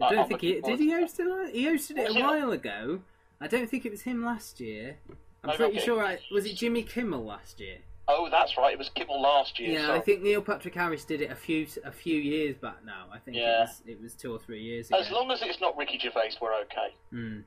[0.00, 0.78] I- don't I'm think he did.
[0.80, 1.54] He host it.
[1.54, 3.00] He hosted it a while ago.
[3.40, 4.96] I don't think it was him last year.
[5.44, 5.84] I'm Maybe pretty okay.
[5.84, 6.02] sure.
[6.04, 7.78] I, was it Jimmy Kimmel last year?
[8.08, 8.72] Oh, that's right.
[8.72, 9.72] It was Kimmel last year.
[9.80, 9.94] Yeah, so.
[9.94, 13.06] I think Neil Patrick Harris did it a few a few years back now.
[13.12, 13.58] I think Yeah.
[13.58, 14.98] it was it was two or three years ago.
[14.98, 17.40] As long as it's not Ricky Gervais, we're okay Hmm.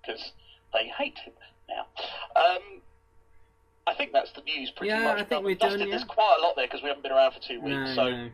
[0.00, 0.32] because
[0.72, 1.32] they hate him
[1.70, 2.40] now.
[2.40, 2.80] Um,
[3.86, 5.18] I think that's the news pretty Yeah, much.
[5.18, 5.96] I think we're Dustin, done, yeah.
[5.96, 7.74] There's quite a lot there because we haven't been around for two weeks.
[7.74, 8.28] No, so no.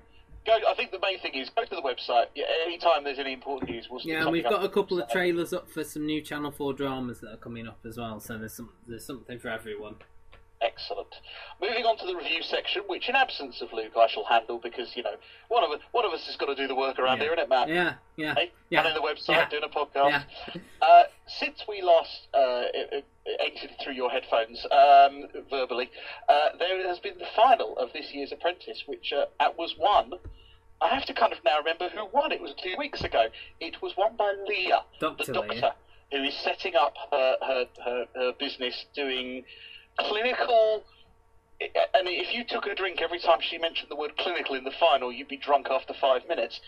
[0.45, 0.53] go.
[0.69, 2.27] I think the main thing is go to the website.
[2.35, 5.53] Yeah, anytime there's any important news, we'll Yeah, and we've got a couple of trailers
[5.53, 8.21] up for some new Channel Four dramas that are coming up as well.
[8.21, 9.97] So there's some there's something for everyone.
[10.63, 11.15] Excellent.
[11.61, 14.97] Moving on to the review section, which in absence of Luke, I shall handle because
[14.97, 15.17] you know
[15.49, 17.25] one of us, one of us has got to do the work around Yeah.
[17.25, 17.69] here, isn't it, Matt?
[17.69, 18.81] Yeah, yeah, Hey, yeah.
[18.81, 19.49] running the website, yeah.
[19.51, 20.25] doing a podcast.
[20.55, 20.61] Yeah.
[20.81, 22.63] Uh, since we last uh,
[23.41, 25.91] exited through your headphones um, verbally,
[26.29, 29.27] uh, there has been the final of this year's Apprentice, which uh,
[29.59, 30.13] was won.
[30.81, 32.33] I have to kind of now remember who won.
[32.33, 33.27] It was two weeks ago.
[33.61, 35.33] It was won by Leah, Dr.
[35.33, 35.61] the Leah.
[35.61, 35.73] doctor,
[36.13, 39.45] who is setting up her, her, her, her business doing
[39.99, 40.85] clinical.
[41.59, 44.73] And if you took a drink every time she mentioned the word clinical in the
[44.79, 46.61] final, you'd be drunk after five minutes.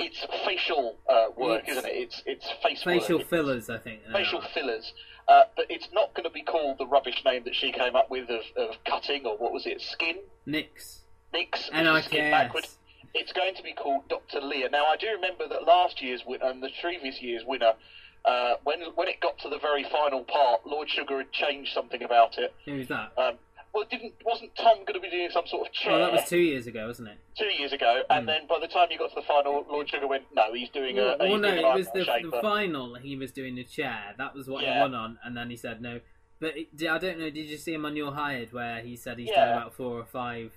[0.00, 1.94] It's facial uh, work, It's isn't it?
[1.94, 3.28] It's it's face Facial work.
[3.28, 4.00] fillers, I think.
[4.12, 4.92] facial fillers.
[5.28, 8.10] Uh, but it's not going to be called the rubbish name that she came up
[8.10, 10.16] with of, of cutting or what was it, skin?
[10.44, 11.02] Nix.
[11.32, 12.66] Nix, And I skin backward.
[13.14, 14.40] It's going to be called Dr.
[14.40, 14.70] Leah.
[14.70, 17.74] Now, I do remember that last year's winner and the previous year's winner,
[18.24, 22.02] uh, when when it got to the very final part, Lord Sugar had changed something
[22.02, 22.54] about it.
[22.64, 23.12] Who's that?
[23.18, 23.34] Um,
[23.74, 26.28] well, didn't wasn't Tom going to be doing some sort of chair Oh, that was
[26.28, 27.16] two years ago, wasn't it?
[27.38, 28.02] two years ago?
[28.10, 30.68] And then by the time you got to the final, Lord Sugar went, "No, he's
[30.70, 32.94] doing Well, a." well, no, it was the, the final.
[32.96, 34.14] He was doing a chair.
[34.18, 34.82] That was what he Yeah.
[34.82, 36.00] won on, and then he said no.
[36.38, 37.30] But it, I don't know.
[37.30, 39.46] Did you see him on your hired where he said he's Yeah.
[39.46, 40.52] done about four or five?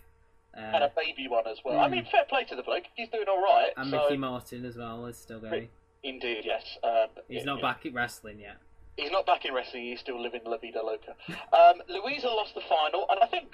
[0.56, 1.80] Uh, and a baby one as well.
[1.80, 1.91] I Mm.
[1.91, 2.86] mean, fair play to the bloke.
[2.95, 3.71] He's doing all right.
[3.78, 5.69] and so, Ricky Martin as well is still going.
[6.06, 6.78] Indeed, yes.
[6.84, 8.58] Um, He's yeah, not back in wrestling yet.
[8.96, 9.86] He's not back in wrestling.
[9.86, 11.15] He's still living La Vida Loca.
[11.52, 13.54] Um, Louisa lost the final, and I think,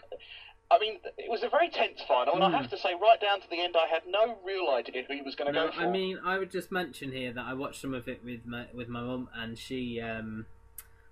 [0.69, 2.35] I mean, it was a very tense final.
[2.35, 5.03] And I have to say, right down to the end, I had no real idea
[5.07, 5.81] who he was going to No, go for.
[5.81, 8.65] I mean, I would just mention here that I watched some of it with my
[8.73, 10.45] with my mum, and she um,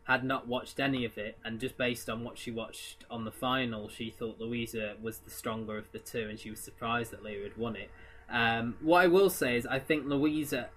[0.03, 3.31] had not watched any of it, and just based on what she watched on the
[3.31, 7.23] final, she thought Louisa was the stronger of the two, and she was surprised that
[7.23, 7.89] Leah had won it.
[8.29, 10.69] Um, what I will say is, I think Louisa,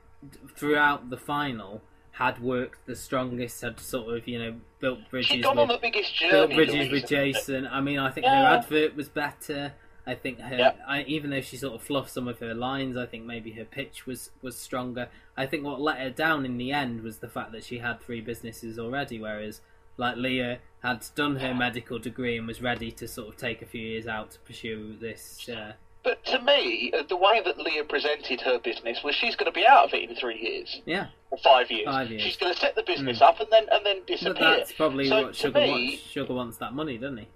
[0.56, 1.82] throughout the final,
[2.12, 5.30] had worked the strongest, had sort of you know built bridges.
[5.30, 7.66] She'd gone on with- the biggest built bridges with Jason.
[7.66, 9.74] I mean, I think her advert was better.
[10.04, 10.72] I think her, Yeah.
[10.87, 13.64] I, even though she sort of fluffed some of her lines, I think maybe her
[13.64, 15.08] pitch was was stronger.
[15.37, 18.00] I think what let her down in the end was the fact that she had
[18.00, 19.61] three businesses already, whereas
[19.96, 23.66] like Leah had done her medical degree and was ready to sort of take a
[23.66, 25.48] few years out to pursue this.
[25.48, 25.74] Uh,
[26.05, 29.67] But to me, the way that Leah presented her business was she's going to be
[29.67, 31.87] out of it in three years yeah, or five years.
[31.87, 32.23] Five years.
[32.23, 32.93] She's going to set the hmm.
[32.93, 34.57] business up and then and then but disappear.
[34.57, 36.03] that's probably so what Sugar me, wants.
[36.11, 37.29] Sugar wants that money, doesn't he?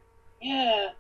[0.43, 0.91] Yeah.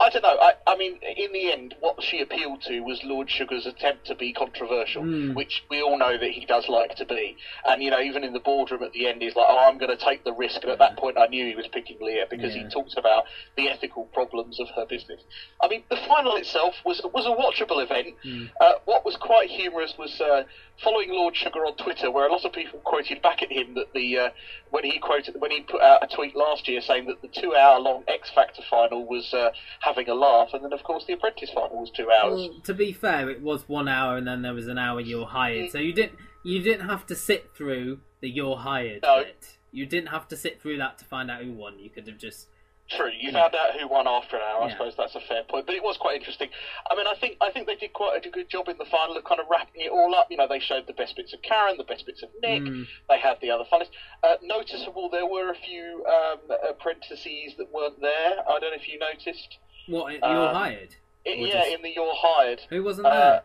[0.00, 0.38] I don't know.
[0.40, 4.14] I, I mean, in the end, what she appealed to was Lord Sugar's attempt to
[4.14, 5.34] be controversial, Hmm.
[5.34, 7.36] which we all know that he does like to be.
[7.68, 9.90] And you know, even in the boardroom at the end, he's like, "Oh, I'm going
[9.96, 12.54] to take the risk." And at that point, I knew he was picking Leah because
[12.54, 12.62] Yeah.
[12.64, 13.24] he talks about
[13.56, 15.20] the ethical problems of her business.
[15.60, 18.14] I mean, the final itself was was a watchable event.
[18.22, 18.44] Hmm.
[18.60, 20.44] Uh, what was quite humorous was uh,
[20.80, 23.92] following Lord Sugar on Twitter, where a lot of people quoted back at him that
[23.94, 24.30] the uh,
[24.70, 28.04] when he quoted when he put out a tweet last year saying that the two-hour-long
[28.06, 29.50] X Factor final was uh,
[29.88, 32.34] having a laugh, and then of course the Apprentice final was two hours.
[32.50, 35.26] Well, to be fair, it was one hour, and then there was an hour you're
[35.26, 35.70] hired.
[35.70, 39.24] So you didn't you didn't have to sit through the you're hired No.
[39.24, 39.56] bit.
[39.72, 41.78] You didn't have to sit through that to find out who won.
[41.78, 42.48] You could have just
[42.90, 44.62] True, you found out who won after an hour.
[44.62, 44.72] I Yeah.
[44.72, 46.48] suppose that's a fair point, but it was quite interesting.
[46.90, 49.14] I mean, I think I think they did quite a good job in the final
[49.14, 50.28] of kind of wrapping it all up.
[50.30, 52.62] You know, they showed the best bits of Karen, the best bits of Nick.
[52.62, 52.86] Mm.
[53.10, 53.90] They had the other finalists.
[54.24, 58.40] Uh, noticeable, there were a few um, apprentices that weren't there.
[58.48, 59.58] I don't know if you noticed.
[59.88, 60.94] What you're Uh, hired.
[61.24, 62.60] It, yeah, just- in the you're hired.
[62.70, 63.42] Who wasn't Uh, there?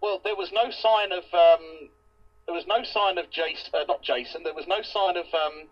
[0.00, 1.90] well, there was no sign of um,
[2.46, 4.42] there was no sign of Jason, uh, not Jason.
[4.42, 5.68] There was no sign of um,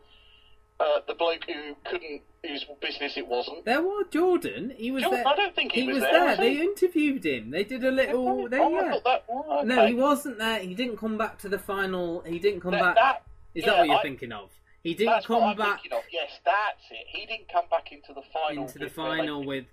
[0.78, 3.64] uh, the bloke who couldn't, whose business it wasn't.
[3.64, 4.72] There was Jordan.
[4.76, 5.32] He was Jordan, there.
[5.32, 6.24] I don't think he was was there, there.
[6.28, 6.60] was they he?
[6.62, 7.50] interviewed him.
[7.50, 8.48] They did a little.
[8.48, 8.90] They, oh, I yeah.
[8.92, 9.24] thought that.
[9.28, 10.60] oh, No, he wasn't there.
[10.60, 12.20] He didn't come back to the final.
[12.20, 12.94] He didn't come That- back.
[12.94, 13.22] that-
[13.54, 14.50] Is yeah, that what you're I- thinking of?
[14.84, 16.04] He didn't That's what come I'm back of.
[16.12, 17.06] Yes, that's it.
[17.08, 18.62] He didn't come back into the final.
[18.62, 19.64] into the they- final with.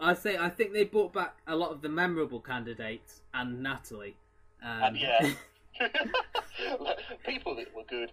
[0.00, 4.16] I say I think they brought back a lot of the memorable candidates and Natalie.
[4.62, 5.30] Um, And yeah.
[7.24, 8.12] People that were good,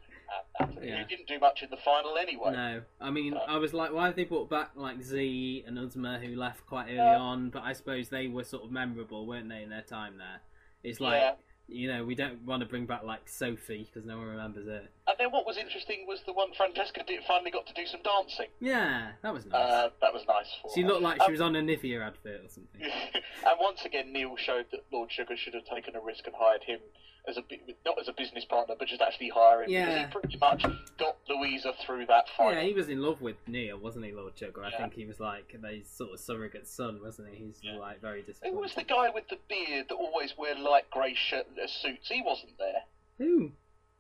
[0.60, 1.00] and Yeah.
[1.02, 2.52] who didn't do much in the final anyway.
[2.52, 5.78] No, I mean, Uh, I was like, why have they brought back like Z and
[5.78, 7.18] Uzma who left quite early Yeah.
[7.18, 7.50] on?
[7.50, 10.42] But I suppose they were sort of memorable, weren't they, in their time there?
[10.84, 11.36] It's like, Yeah.
[11.68, 14.90] You know, we don't want to bring back like Sophie because no one remembers it.
[15.08, 18.02] And then what was interesting was the one Francesca did finally got to do some
[18.04, 18.48] dancing.
[18.60, 19.54] Yeah, that was nice.
[19.56, 20.88] Uh, that was nice for she her.
[20.88, 22.82] looked like she Um, was on a Nivea advert or something.
[22.82, 26.64] and once again, Neil showed that Lord Sugar should have taken a risk and hired
[26.64, 26.80] him
[27.28, 27.44] as a
[27.86, 29.86] not as a business partner, but just actually hire him Yeah.
[29.86, 30.00] because
[30.32, 30.64] he pretty much
[30.98, 32.54] got Louisa through that fight.
[32.56, 34.64] Yeah, he was in love with Neil, wasn't he, Lord Sugar?
[34.64, 37.46] I think he was like the sort of surrogate son, wasn't he?
[37.46, 38.56] He's like very disappointed.
[38.56, 42.08] Who was the guy with the beard that always wear light grey shirt uh, suits?
[42.10, 42.84] He wasn't there
[43.18, 43.52] Who?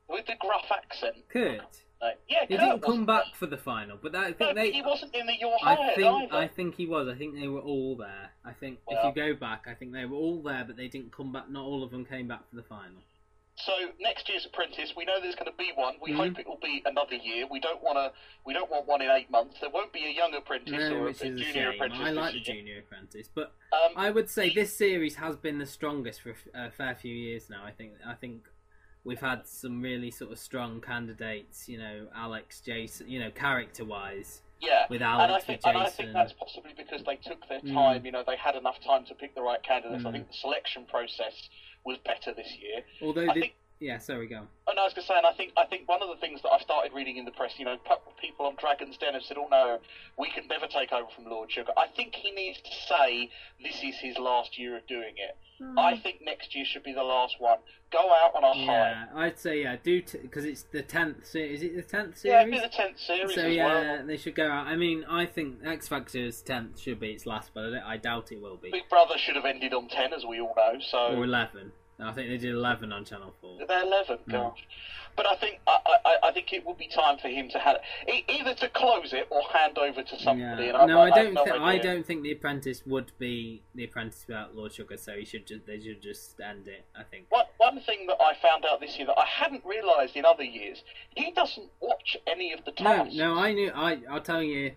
[0.07, 1.15] with the gruff accent.
[1.29, 1.57] Kurt.
[1.99, 2.11] No.
[2.29, 4.71] Yeah, He Kurt didn't come back for the final, but that, I think No, they.
[4.71, 6.35] he wasn't in the Your I Hired think either.
[6.35, 7.07] I think he was.
[7.07, 8.29] I think they were all there.
[8.45, 11.11] I think if you go back, I think they were all there, but they didn't
[11.11, 11.49] come back.
[11.49, 13.01] Not all of them came back for the final.
[13.59, 15.95] So next year's Apprentice, we know there's going to be one.
[15.99, 16.15] We Mhm.
[16.17, 17.47] hope it will be another year.
[17.47, 18.13] We don't want to.
[18.45, 19.59] We don't want one in eight months.
[19.59, 21.67] There won't be a young apprentice No, or a, junior shame.
[21.73, 21.99] apprentice.
[21.99, 22.55] I like the year.
[22.55, 26.69] Junior Apprentice, but Um, I would say this series has been the strongest for a
[26.69, 27.63] fair few years now.
[27.65, 27.93] I think.
[28.05, 28.47] I think
[29.03, 31.67] we've had some really sort of strong candidates.
[31.67, 33.09] You know, Alex, Jason.
[33.09, 34.43] You know, character-wise.
[34.59, 37.59] Yeah, with and I think, with and I think that's possibly because they took their
[37.61, 37.73] Mm.
[37.73, 38.05] time.
[38.05, 40.03] You know, they had enough time to pick the right candidates.
[40.05, 40.11] I Mm.
[40.13, 41.49] think the selection process
[41.83, 42.83] was better this year.
[43.01, 44.41] Although, I the, think- yeah, we go.
[44.67, 46.41] Oh, and I was going to say, I think I think one of the things
[46.43, 47.77] that I've started reading in the press, you know,
[48.19, 49.79] people on Dragon's Den have said, "Oh no,
[50.17, 53.29] we can never take over from Lord Sugar." I think he needs to say
[53.61, 55.37] this is his last year of doing it.
[55.63, 55.77] Hmm.
[55.79, 57.57] I think next year should be the last one.
[57.91, 58.63] Go out on a high.
[58.65, 59.75] Yeah, I'd say yeah.
[59.81, 61.25] Do because it's the tenth.
[61.25, 62.47] Se- is it the tenth Yeah, series?
[62.47, 63.65] it'd be the tenth series So yeah,
[63.97, 64.05] well.
[64.07, 64.67] they should go out.
[64.67, 68.31] I mean, I think X Factor's tenth should be its last, but I, I doubt
[68.31, 68.69] it will be.
[68.71, 70.79] Big Brother should have ended on ten, as we all know.
[70.79, 71.71] So Or eleven.
[71.99, 73.57] I think they did eleven on Channel Four.
[73.67, 74.31] They're eleven, Mm.
[74.31, 74.59] gosh.
[75.15, 77.77] But I think I, I, I think it would be time for him to have
[78.29, 80.65] either to close it or hand over to somebody.
[80.67, 80.77] Yeah.
[80.79, 81.33] And No, I have don't.
[81.33, 84.95] no thi- I don't think the Apprentice would be the Apprentice without Lord Sugar.
[84.95, 85.47] So he should.
[85.47, 86.85] Just, they should just end it.
[86.95, 87.25] I think.
[87.29, 90.43] One, one thing that I found out this year that I hadn't realised in other
[90.43, 90.83] years,
[91.15, 93.15] he doesn't watch any of the No, tasks.
[93.15, 93.71] no, I knew.
[93.73, 94.73] I I'll tell you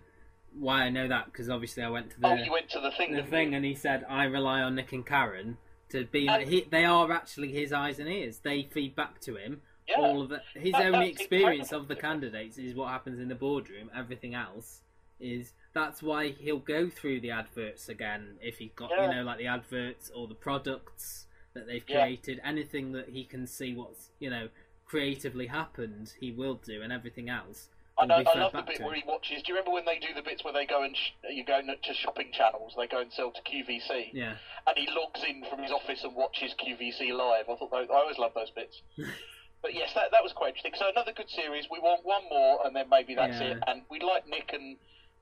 [0.58, 2.92] why I know that because obviously I went to the Oh, you went to the
[2.92, 3.14] thing.
[3.14, 3.56] the thing, you?
[3.58, 5.58] and he said I rely on Nick and Karen
[5.90, 6.28] to be.
[6.28, 8.38] And- he, they are actually his eyes and ears.
[8.38, 9.62] They feed back to him.
[9.88, 9.96] Yeah.
[9.98, 13.34] All of the, his That- only experience of the candidates is what happens in the
[13.34, 13.90] boardroom.
[13.96, 14.80] Everything else
[15.18, 19.10] is that's why he'll go through the adverts again if he got Yeah.
[19.10, 22.02] you know like the adverts or the products that they've Yeah.
[22.04, 22.40] created.
[22.44, 24.48] Anything that he can see what's you know
[24.86, 27.68] creatively happened, he will do, and everything else.
[28.00, 28.22] I know.
[28.26, 29.42] I love the bit where he watches.
[29.42, 31.60] Do you remember when they do the bits where they go and sh- you go
[31.60, 32.74] to shopping channels?
[32.76, 34.10] They go and sell to QVC.
[34.12, 34.34] Yeah.
[34.66, 37.44] and he logs in from his office and watches QVC live.
[37.48, 38.82] I thought those, I always love those bits.
[39.62, 40.72] but yes, that that was quite interesting.
[40.78, 41.66] So another good series.
[41.70, 43.52] We want one more, and then maybe that's Yeah.
[43.56, 43.58] it.
[43.66, 44.76] And we'd like Nick and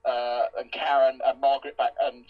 [0.05, 2.25] uh, and Karen and Margaret back and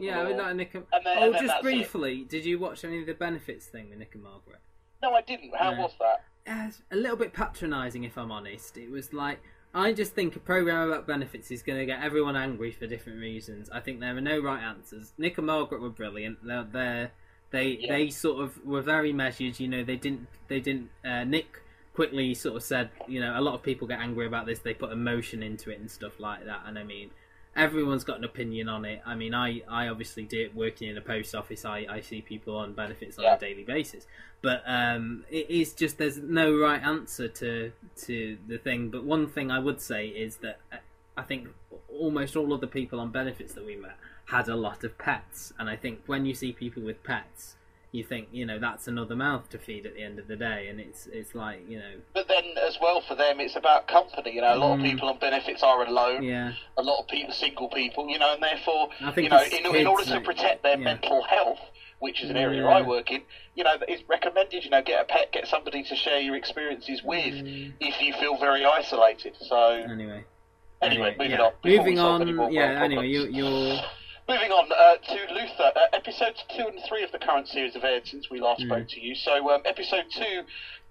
[0.00, 1.62] Yeah, mean, like Nick and, And then- oh, and just that's it.
[1.62, 4.60] briefly, did you watch any of the benefits thing with Nick and Margaret?
[5.02, 5.54] No, I didn't.
[5.54, 5.82] How No.
[5.82, 6.24] was that?
[6.50, 8.76] Uh, a little bit patronising, if I'm honest.
[8.78, 9.38] It was like
[9.72, 13.20] I just think a program about benefits is going to get everyone angry for different
[13.20, 13.70] reasons.
[13.70, 15.12] I think there are no right answers.
[15.16, 16.38] Nick and Margaret were brilliant.
[16.44, 17.10] They're, they're
[17.50, 17.96] they Yeah.
[17.96, 19.60] they sort of were very measured.
[19.60, 20.90] You know, they didn't they didn't.
[21.04, 21.62] Uh, Nick
[21.94, 24.60] quickly sort of said, you know, a lot of people get angry about this.
[24.60, 26.62] They put emotion into it and stuff like that.
[26.66, 27.10] And I mean,
[27.56, 29.00] everyone's got an opinion on it.
[29.04, 31.64] I mean, I, I obviously do it working in a post office.
[31.64, 33.34] I, I see people on benefits on Yeah.
[33.36, 34.06] a daily basis,
[34.42, 37.72] but um, it is just there's no right answer to
[38.06, 38.90] to the thing.
[38.90, 40.76] But one thing I would say is that uh,
[41.16, 41.48] I think
[41.88, 45.52] almost all of the people on benefits that we met had a lot of pets,
[45.58, 47.56] and I think when you see people with pets.
[47.92, 50.68] You think you know that's another mouth to feed at the end of the day,
[50.68, 54.32] and it's it's like you know But then, as well, for them, it's about company.
[54.34, 56.22] You know, a lot of people on benefits are alone.
[56.22, 56.28] Mm.
[56.28, 58.08] yeah A lot of people, single people.
[58.08, 60.84] You know, and therefore, you know, in, in order to that- protect their yeah.
[60.84, 61.58] mental health,
[61.98, 62.68] which is an area Yeah.
[62.68, 63.22] I work in,
[63.56, 64.62] you know, it's recommended.
[64.64, 67.72] You know, get a pet, get somebody to share your experiences with Mm.
[67.80, 69.34] if you feel very isolated.
[69.40, 69.58] So,
[69.90, 70.24] anyway
[70.80, 71.42] anyway, moving yeah.
[71.42, 71.52] on.
[71.64, 72.20] Moving on
[72.52, 72.84] yeah problems.
[72.84, 73.80] anyway you, you're
[74.30, 75.72] Moving on uh, to Luther.
[75.74, 78.42] Uh, episodes two and three of the current series have aired since we Mm.
[78.44, 79.16] last spoke to you.
[79.16, 80.42] So um, episode two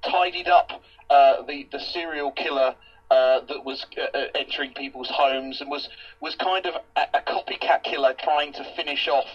[0.03, 2.75] tidied up uh, the the serial killer.
[3.09, 7.21] Uh, that was uh, uh, entering people's homes and was was kind of a, a
[7.21, 9.25] copycat killer trying to finish off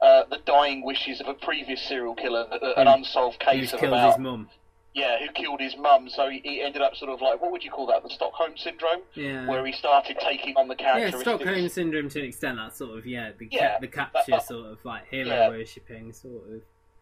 [0.00, 3.78] uh, the dying wishes of a previous serial killer, uh, an unsolved who's case of
[3.80, 4.48] killed about his mum
[4.94, 6.08] yeah, who killed his mum.
[6.10, 8.02] So he, he ended up sort of like what would you call that?
[8.02, 11.16] The Stockholm syndrome, yeah where he started taking on the character.
[11.16, 11.22] yeah.
[11.22, 12.56] Stockholm syndrome to an extent.
[12.58, 15.48] That sort of yeah, the, ca- Yeah, the capture that- sort of like hero yeah.
[15.48, 16.60] worshipping sort of.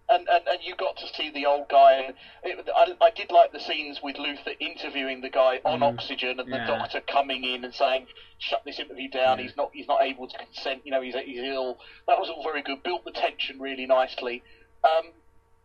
[0.08, 1.92] and, and, and you got to see the old guy.
[1.94, 6.38] And it, I, I did like the scenes with Luther interviewing the guy on oxygen,
[6.40, 6.52] and Mm.
[6.52, 6.66] Yeah.
[6.66, 8.06] the doctor coming in and saying,
[8.38, 9.38] "Shut this interview down.
[9.38, 9.44] Yeah.
[9.44, 10.82] He's not he's not able to consent.
[10.84, 12.82] You know, he's he's ill." That was all very good.
[12.82, 14.42] Built the tension really nicely.
[14.84, 15.12] Um,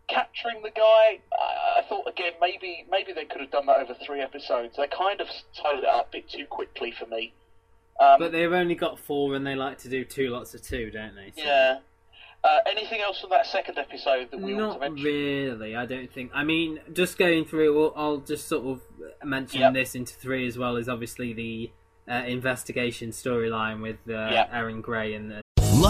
[0.08, 3.96] capturing the guy, I, I thought again maybe maybe they could have done that over
[4.06, 4.76] three episodes.
[4.78, 5.28] They kind of
[5.62, 7.34] tied it up a bit too quickly for me.
[8.00, 10.92] Um, But they've only got four, and they like to do two lots of two,
[10.92, 11.32] don't they?
[11.36, 11.80] So- yeah.
[12.44, 15.04] Uh, anything else from that second episode that we Not mention?
[15.04, 16.30] really, I don't think.
[16.32, 18.82] I mean, just going through, I'll, I'll just sort of
[19.24, 19.74] mention Yep.
[19.74, 20.76] this into three as well.
[20.76, 21.72] Is obviously the
[22.08, 24.50] uh, investigation storyline with uh, Yep.
[24.54, 25.42] Erin Gray and the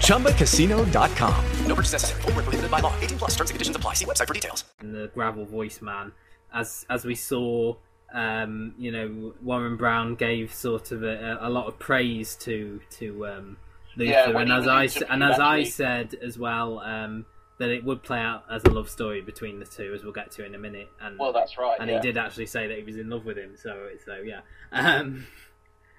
[0.00, 1.44] ChumbaCasino.com.
[1.66, 2.22] No purchase necessary.
[2.22, 2.94] Void where prohibited by law.
[3.00, 3.30] 18 plus.
[3.36, 3.94] Terms and conditions apply.
[3.94, 4.64] See website for details.
[4.80, 6.12] and the gravel voice man,
[6.52, 7.76] as as we saw,
[8.12, 13.26] um, you know, Warren Brown gave sort of a, a lot of praise to to
[13.26, 13.56] um,
[13.96, 16.80] Luther, Yeah, and as I interviewed, and as I said as well.
[16.80, 17.26] Um,
[17.58, 20.30] that it would play out as a love story between the two, as we'll get
[20.30, 20.88] to in a minute.
[20.98, 21.96] And Well, that's right, And yeah.
[21.96, 23.54] he did actually say that he was in love with him.
[23.54, 24.40] So, so yeah.
[24.72, 25.26] Um,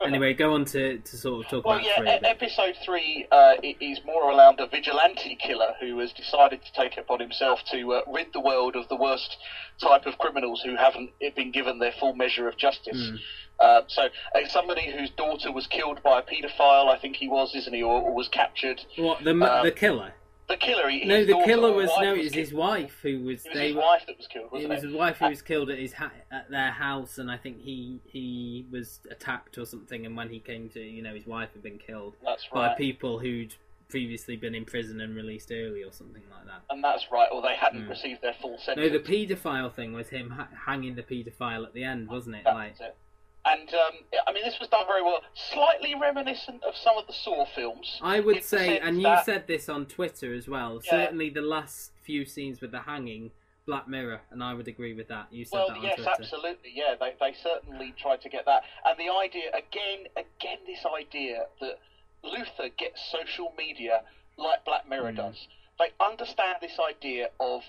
[0.04, 2.30] anyway, go on to, to sort of talk Well, about yeah, three.
[2.30, 7.02] episode three uh, is more around a vigilante killer who has decided to take it
[7.02, 9.38] upon himself to uh, rid the world of the worst
[9.82, 13.10] type of criminals who haven't been given their full measure of justice.
[13.10, 13.16] Hmm.
[13.60, 14.04] Uh, so,
[14.36, 17.84] uh, somebody whose daughter was killed by a paedophile, I think he was, isn't he,
[17.84, 18.82] or, or was captured.
[18.98, 20.14] What the Um, the killer?
[20.52, 20.90] The killer.
[20.90, 23.46] He, No, the killer was no, it was his wife who was.
[23.46, 25.70] It was they his wife that was killed, It was his wife who was killed
[25.70, 30.06] at his ha- at their house, and I think he he was attacked or something.
[30.06, 32.78] And when he came to, you know, his wife had been killed That's by right.
[32.78, 33.56] people who'd
[33.90, 36.62] previously been in prison and released early or something like that.
[36.70, 37.90] And that's right, or they hadn't Hmm.
[37.90, 38.78] received their full sentence.
[38.78, 42.44] No, the paedophile thing was him ha- hanging the paedophile at the end, wasn't it?
[42.46, 42.96] That's Like, it.
[43.46, 43.94] And um,
[44.28, 45.22] I mean, this was done very well.
[45.52, 47.98] Slightly reminiscent of some of the Saw films.
[48.02, 50.80] I would say, and you that- said this on Twitter as well.
[50.86, 50.92] Yeah.
[50.92, 53.32] Certainly, the last few scenes with the hanging,
[53.66, 55.28] Black Mirror, and I would agree with that.
[55.32, 56.12] You said Well, that on yes, Twitter.
[56.20, 56.72] absolutely.
[56.74, 58.64] Yeah, they, they certainly tried to get that.
[58.86, 61.80] And the idea, again, again, this idea that
[62.24, 64.02] Luther gets social media
[64.38, 65.18] like Black Mirror Hmm.
[65.18, 65.48] does.
[65.80, 67.62] They understand this idea of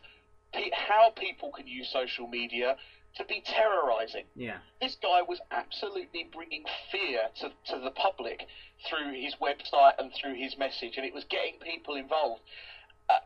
[0.74, 2.76] how people can use social media,
[3.16, 4.24] to be terrorizing.
[4.34, 4.58] Yeah.
[4.80, 8.46] This guy was absolutely bringing fear to, to the public
[8.88, 12.42] through his website and through his message, and it was getting people involved.
[13.10, 13.18] Uh,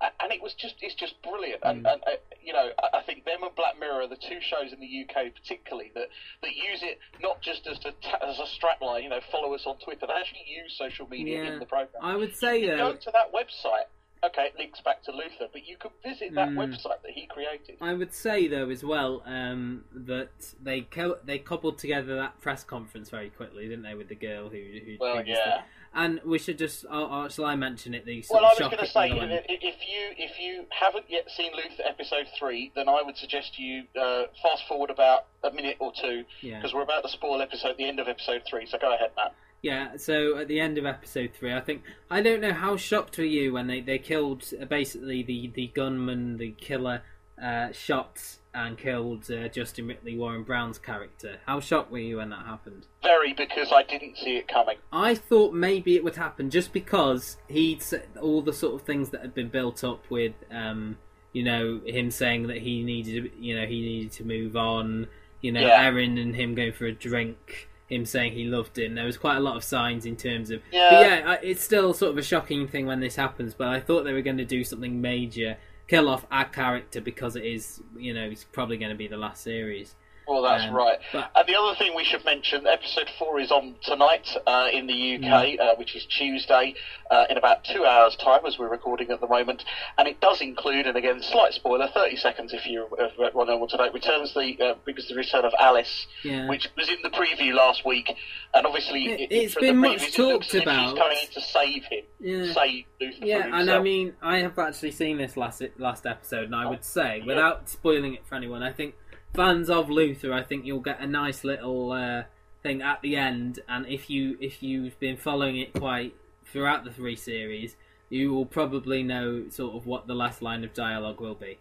[0.00, 3.24] uh, and it was just it's just brilliant and, and uh, you know I, think
[3.24, 6.08] them and Black Mirror are the two shows in the UK particularly that,
[6.40, 7.92] that use it not just as a
[8.24, 11.52] as a strapline you know follow us on Twitter they actually use social media Yeah.
[11.52, 13.92] in the program I would say you go to that website
[14.26, 16.56] okay it links back to Luther but you could visit that Mm.
[16.56, 21.38] website that he created I would say though as well um, that they co- they
[21.38, 24.96] cobbled together that press conference very quickly, didn't they, with the girl who who.
[25.00, 25.62] Well, yeah.
[25.96, 26.84] And we should just.
[26.90, 28.04] Oh, oh, shall I mention it?
[28.04, 29.32] The Well, I was going to say, at the i- end?
[29.32, 33.58] i- if you if you haven't yet seen Luther episode three, then I would suggest
[33.58, 36.56] you uh, fast forward about a minute or two Yeah.
[36.58, 38.66] because we're about to spoil episode the end of episode three.
[38.66, 39.34] So go ahead, Matt.
[39.64, 43.16] Yeah, so at the end of episode three, I think I don't know how shocked
[43.16, 47.00] were you when they, they killed uh, basically the, the gunman, the killer,
[47.42, 48.20] uh, shot
[48.52, 51.38] and killed uh, Justin Ripley, Warren Brown's character.
[51.46, 52.88] How shocked were you when that happened?
[53.02, 54.76] Very because I didn't see it coming.
[54.92, 59.08] I thought maybe it would happen just because he'd said all the sort of things
[59.10, 60.98] that had been built up with, um,
[61.32, 65.06] you know, him saying that he needed, you know, he needed to move on.
[65.40, 65.84] You know, Yeah.
[65.84, 67.70] Erin and him going for a drink.
[67.94, 68.94] Him saying he loved him.
[68.94, 70.60] There was quite a lot of signs in terms of.
[70.72, 70.88] Yeah.
[70.90, 73.54] But yeah, it's still sort of a shocking thing when this happens.
[73.54, 75.56] But I thought they were going to do something major,
[75.88, 79.16] kill off our character because it is, you know, it's probably going to be the
[79.16, 79.94] last series.
[80.26, 80.98] Well, that's Um, right.
[81.12, 84.86] but- And the other thing we should mention, episode four is on tonight uh, in
[84.86, 86.74] the UK, uh, which is Tuesday,
[87.10, 89.64] uh, in about two hours' time as we're recording at the moment.
[89.98, 93.56] And it does include, and again, slight spoiler, 30 seconds if you uh, want to
[93.56, 96.48] know today, returns the, uh, because the return of Alice, Yeah.
[96.48, 98.10] which was in the preview last week.
[98.54, 100.90] And obviously, It- it, it's from been much previews, talked about.
[100.90, 102.52] She's coming in to save him, Yeah.
[102.52, 106.54] save Luther Yeah, and I mean, I have actually seen this last last episode, and
[106.56, 108.94] I would say, without spoiling it for anyone, I think
[109.34, 112.22] fans of Luther, I think you'll get a nice little uh,
[112.62, 116.14] thing at the end, and if you if you've been following it quite
[116.44, 117.76] throughout the three series,
[118.08, 121.58] you will probably know sort of what the last line of dialogue will be.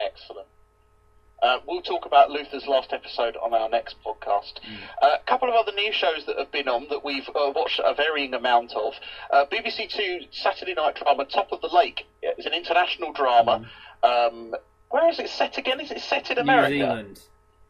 [0.00, 0.46] Excellent.
[1.42, 4.60] Uh, we'll talk about Luther's last episode on our next podcast.
[4.62, 4.78] Mm.
[5.02, 7.80] Uh, a couple of other new shows that have been on that we've uh, watched
[7.84, 8.92] a varying amount of.
[9.32, 12.04] Uh, BBC Two Saturday night drama Top of the Lake.
[12.38, 13.68] is an international drama.
[14.04, 14.54] Um,
[14.92, 15.80] where is it set again?
[15.80, 16.70] Is it set in America?
[16.70, 17.20] New Zealand.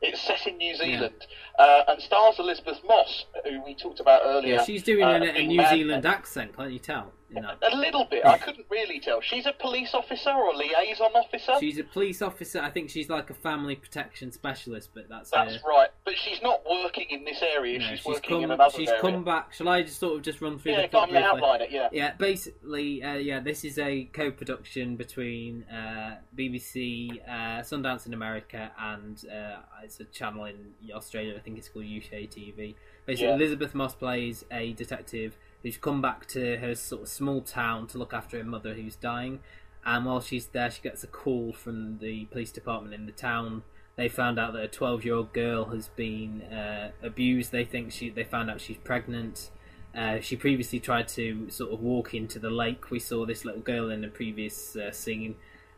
[0.03, 1.27] It's set in New Zealand
[1.59, 4.57] uh, and stars Elisabeth Moss, who we talked about earlier.
[4.57, 7.13] Yeah, she's doing uh, a, a New Zealand accent, can't you tell?
[7.37, 8.25] A little bit.
[8.25, 9.21] I couldn't really tell.
[9.21, 11.53] She's a police officer or liaison officer.
[11.61, 12.61] She's a police officer.
[12.61, 15.61] I think she's like a family protection specialist, but that's That's her.
[15.69, 17.79] right, but she's not working in this area.
[17.79, 18.45] No, she's, she's working come.
[18.45, 19.01] in another she's area.
[19.01, 19.53] come back.
[19.53, 21.89] Shall I just sort of just run through Yeah, the plot yeah, outline it, yeah.
[21.93, 28.71] Yeah, basically, uh, yeah, this is a co-production between uh, BBC, uh, Sundance in America,
[28.79, 30.57] and uh, it's a channel in
[30.93, 31.35] Australia.
[31.37, 32.75] I think it's called UK TV.
[33.07, 33.35] Basically, Yeah.
[33.35, 37.99] Elisabeth Moss plays a detective who's come back to her sort of small town to
[37.99, 39.41] look after her mother who's dying.
[39.85, 43.63] And while she's there, she gets a call from the police department in the town.
[43.97, 47.53] They found out that a 12 year old girl has been uh, abused.
[47.53, 48.09] They think she.
[48.09, 49.51] They found out she's pregnant.
[49.95, 52.91] Uh, she previously tried to sort of walk into the lake.
[52.91, 55.35] We saw this little girl in the previous uh, scene,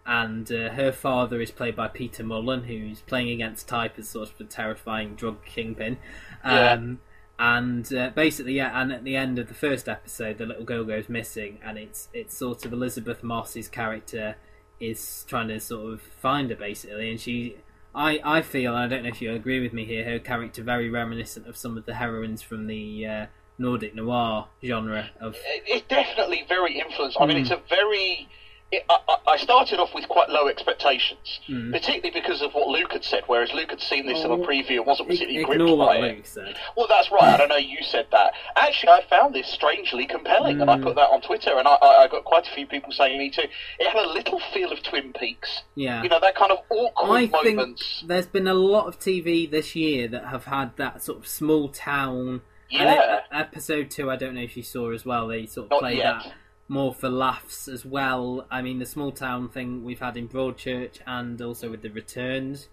[0.06, 4.30] and uh, her father is played by Peter Mullan, who's playing against type as sort
[4.30, 5.98] of a terrifying drug kingpin.
[6.44, 6.94] Yeah.
[7.38, 10.84] And uh, basically, yeah, and at the end of the first episode, the little girl
[10.84, 14.36] goes missing, and it's it's sort of Elisabeth Moss's character
[14.80, 17.56] is trying to sort of find her basically, and she.
[17.96, 20.64] I, I feel, and I don't know if you agree with me here, her character
[20.64, 23.26] very reminiscent of some of the heroines from the uh,
[23.56, 27.16] Nordic noir genre of It's definitely very influenced.
[27.20, 27.40] I mean, Mm.
[27.42, 28.28] it's a very.
[28.72, 31.72] It, I, I- I started off with quite low expectations, Mm.
[31.72, 33.22] particularly because of what Luke had said.
[33.26, 35.86] Whereas Luke had seen this in a Oh, preview and wasn't particularly ignore gripped what
[35.86, 36.16] by it.
[36.16, 36.56] Luke said.
[36.76, 37.22] Well, that's right.
[37.34, 38.32] I don't know you said that.
[38.56, 40.82] Actually, I found this strangely compelling, and I Mm.
[40.82, 43.30] put that on Twitter, and I, I, I got quite a few people saying me
[43.30, 43.42] too.
[43.78, 45.62] It had a little feel of Twin Peaks.
[45.74, 46.02] Yeah.
[46.02, 48.04] You know, that kind of awkward I think moments.
[48.06, 51.68] there's been a lot of TV this year that have had that sort of small
[51.68, 52.42] town.
[52.72, 53.16] And Yeah.
[53.18, 55.28] it- episode two, I don't know if you saw as well.
[55.28, 56.22] They sort of Not play yet.
[56.24, 56.32] that
[56.68, 58.46] more for laughs as well.
[58.50, 62.68] I mean, the small town thing we've had in Broadchurch and also with the returns.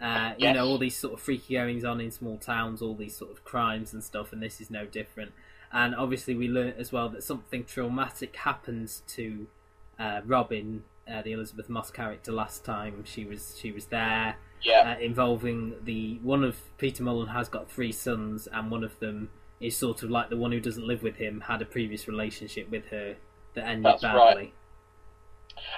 [0.00, 3.16] Uh, You know, all these sort of freaky goings on in small towns, all these
[3.16, 5.32] sort of crimes and stuff, and this is no different.
[5.72, 9.46] And obviously, we learnt as well that something traumatic happens to
[9.98, 14.36] uh, Robin, uh, the Elisabeth Moss character, last time she was she was there.
[14.62, 14.96] Yeah.
[14.96, 19.30] Uh, involving the one of Peter Mullan has got three sons, and one of them
[19.60, 22.70] is sort of like the one who doesn't live with him had a previous relationship
[22.70, 23.16] with her
[23.56, 24.20] that ended That's badly.
[24.20, 24.52] right.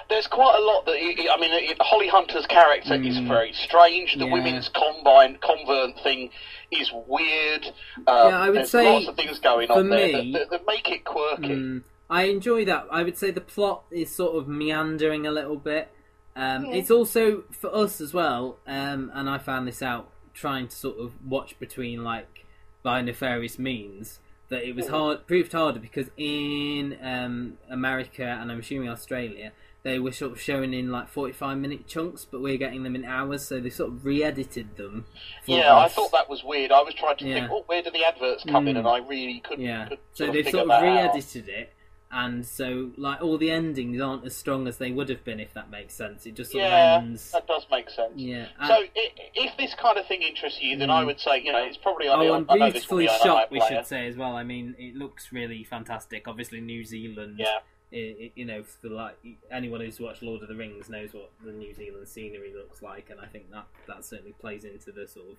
[0.09, 1.75] There's quite a lot that I mean.
[1.81, 3.27] Holly Hunter's character is Mm.
[3.27, 4.13] very strange.
[4.15, 4.33] The Yeah.
[4.33, 6.31] women's combine convent thing
[6.71, 7.65] is weird.
[8.07, 10.49] Um, Yeah, I would there's say lots of things going on there me- that, that,
[10.51, 11.49] that make it quirky.
[11.49, 12.87] Mm, I enjoy that.
[12.91, 15.89] I would say the plot is sort of meandering a little bit.
[16.35, 16.75] Um, Yeah.
[16.75, 20.97] It's also for us as well, um, and I found this out trying to sort
[20.99, 22.45] of watch between like
[22.83, 24.19] by nefarious means
[24.49, 24.89] that it was Mm.
[24.91, 30.41] hard, proved harder because in um, America and I'm assuming Australia they were sort of
[30.41, 33.89] showing in like 45 minute chunks, but we're getting them in hours, so they sort
[33.89, 35.05] of re-edited them.
[35.45, 36.73] Yeah, I thought that was weird.
[36.73, 37.33] I was trying to Yeah.
[37.35, 38.75] think, oh, where do the adverts come in?
[38.75, 38.79] Mm.
[38.79, 39.63] And I really couldn't.
[39.63, 39.83] Yeah.
[39.85, 41.73] couldn't So they've sort of re-edited it,
[42.11, 45.53] and so like all the endings aren't as strong as they would have been if
[45.53, 46.25] that makes sense.
[46.25, 47.31] It just sort Yeah, of ends.
[47.31, 48.13] that does make sense.
[48.15, 48.47] Yeah.
[48.67, 48.89] So, i-
[49.35, 50.93] if this kind of thing interests you, then Mm.
[50.93, 52.19] I would say, you know, it's probably on.
[52.19, 54.35] Oh, I and know this beautifully shot, we should say as well.
[54.35, 56.27] I mean, it looks really fantastic.
[56.27, 57.35] Obviously, New Zealand.
[57.39, 57.59] Yeah.
[57.91, 59.17] you know, for like
[59.49, 63.09] anyone who's watched Lord of the Rings knows what the New Zealand scenery looks like,
[63.09, 65.37] and I think that that certainly plays into the sort of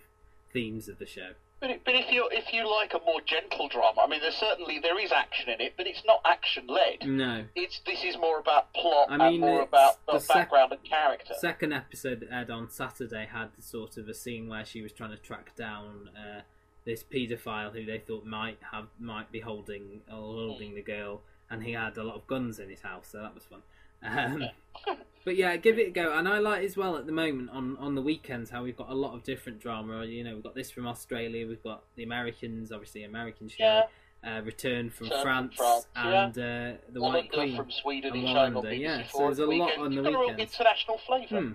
[0.53, 1.32] themes of the show.
[1.61, 4.78] But, but if you if you like a more gentle drama, I mean, there's certainly
[4.78, 7.07] there is action in it, but it's not action led.
[7.07, 7.44] No.
[7.55, 10.72] It's this is more about plot I mean, and more about the the sec- background
[10.72, 11.34] and character.
[11.38, 15.11] Second episode that aired on Saturday had sort of a scene where she was trying
[15.11, 16.40] to track down uh,
[16.86, 21.20] this paedophile who they thought might have might be holding holding the girl,
[21.51, 23.61] and he had a lot of guns in his house, so that was fun.
[24.03, 24.44] Um,
[25.24, 26.16] but yeah, give it a go.
[26.16, 28.90] And I like as well at the moment on on the weekends how we've got
[28.90, 30.05] a lot of different drama.
[30.05, 33.82] You know, we've got this from Australia, we've got the Americans, obviously American show.
[34.22, 36.24] Uh, Return from Return from France, France, yeah.
[36.26, 39.07] and uh, the Wallander White Queen from Sweden and is showing on Wallander, BBC Yeah,
[39.07, 39.82] so there's a at lot weekend.
[39.82, 40.55] on the It's got a real weekends.
[40.55, 41.40] international flavour.
[41.40, 41.53] Hmm.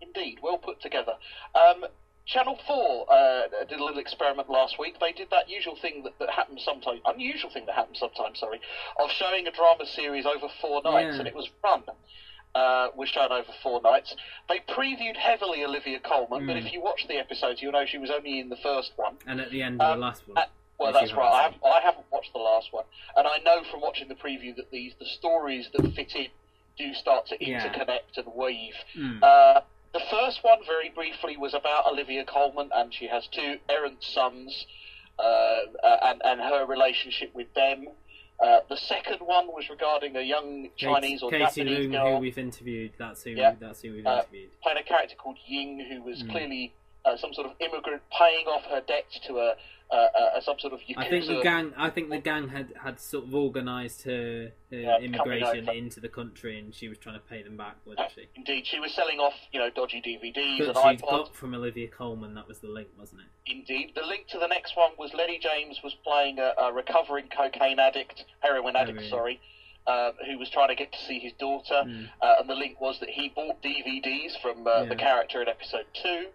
[0.00, 1.12] Indeed, well put together.
[1.54, 1.84] Um,
[2.26, 4.96] Channel 4 uh, did a little experiment last week.
[5.00, 8.60] They did that usual thing that, that happens sometimes, unusual thing that happens sometimes, sorry,
[9.00, 11.18] of showing a drama series over four nights, Yeah.
[11.20, 11.82] and it was Run.
[12.54, 14.14] Uh, was shown over four nights.
[14.48, 16.66] They previewed heavily Olivia Colman, but Mm.
[16.66, 19.16] if you watch the episodes, you'll know she was only in the first one.
[19.26, 20.36] And at the end of Um, the last one.
[20.36, 20.44] uh,
[20.76, 21.32] well, that's right.
[21.32, 22.84] I, haven't I haven't watched the last one,
[23.16, 26.28] and I know from watching the preview that these the stories that fit in
[26.76, 27.66] do start to Yeah.
[27.66, 28.76] interconnect and weave.
[28.94, 29.22] Mm.
[29.22, 29.62] Uh,
[29.94, 34.66] the first one, very briefly, was about Olivia Colman, and she has two errant sons,
[35.18, 37.86] uh, uh, and and her relationship with them.
[38.42, 42.38] Uh, the second one was regarding a young Chinese or Katie Japanese girl who we've
[42.38, 42.92] interviewed.
[42.98, 43.30] That's who.
[43.30, 43.54] Yeah.
[43.60, 44.50] That's who we've uh, interviewed.
[44.62, 46.30] playing a character called Ying, who was Mm.
[46.30, 46.74] clearly
[47.04, 49.54] uh, some sort of immigrant paying off her debts to a,
[49.96, 50.98] a, a some sort of yakuza.
[50.98, 51.72] I think the gang.
[51.76, 56.08] I think the gang had, had sort of organised her, her Yeah, immigration into the
[56.08, 58.28] country, and she was trying to pay them back, wasn't she?
[58.34, 61.10] Indeed, she was selling off, you know, dodgy DVDs But and she'd iPods.
[61.10, 62.34] got from Olivia Colman.
[62.34, 63.50] That was the link, wasn't it?
[63.52, 67.28] Indeed, the link to the next one was Lennie James was playing a, a recovering
[67.28, 69.10] cocaine addict, heroin addict, really?
[69.10, 69.40] sorry,
[69.86, 72.08] um, who was trying to get to see his daughter, Mm.
[72.22, 75.86] uh, and the link was that he bought DVDs from uh, the character in episode
[76.02, 76.26] two.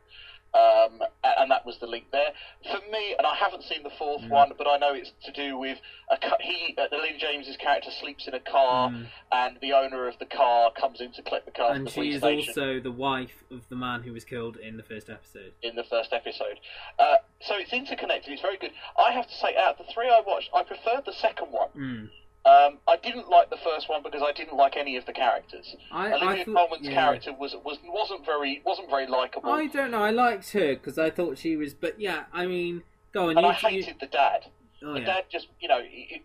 [0.53, 2.29] Um, and that was the link there.
[2.63, 4.29] For me, and I haven't seen the fourth Mm.
[4.29, 5.77] one, but I know it's to do with
[6.09, 6.73] a he.
[6.77, 9.07] Uh, Lennie James's character sleeps in a car, Mm.
[9.31, 12.11] and the owner of the car comes in to collect the car and the she
[12.11, 15.53] is station also the wife of the man who was killed in the first episode.
[15.61, 16.59] in the first episode.
[16.97, 18.31] Uh, so it's interconnected.
[18.33, 18.71] It's very good.
[18.97, 21.69] I have to say, out of the three I watched, I preferred the second one.
[21.75, 22.09] Mm.
[22.47, 25.75] Um, I didn't like the first one because I didn't like any of the characters.
[25.91, 26.93] I- Olivia I thought- Colman's yeah.
[26.93, 30.01] character was, was wasn't very wasn't very likable, I don't know.
[30.01, 31.73] I liked her because I thought she was.
[31.73, 33.37] But yeah, I mean, go on.
[33.37, 34.45] and you, I hated the dad.
[34.81, 35.05] Oh, the yeah.
[35.05, 35.81] dad just you know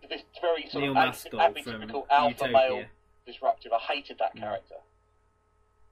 [0.09, 2.53] this very sort Neil of atypical alpha Utopia.
[2.53, 2.85] male
[3.27, 3.73] disruptive.
[3.73, 4.77] I hated that character.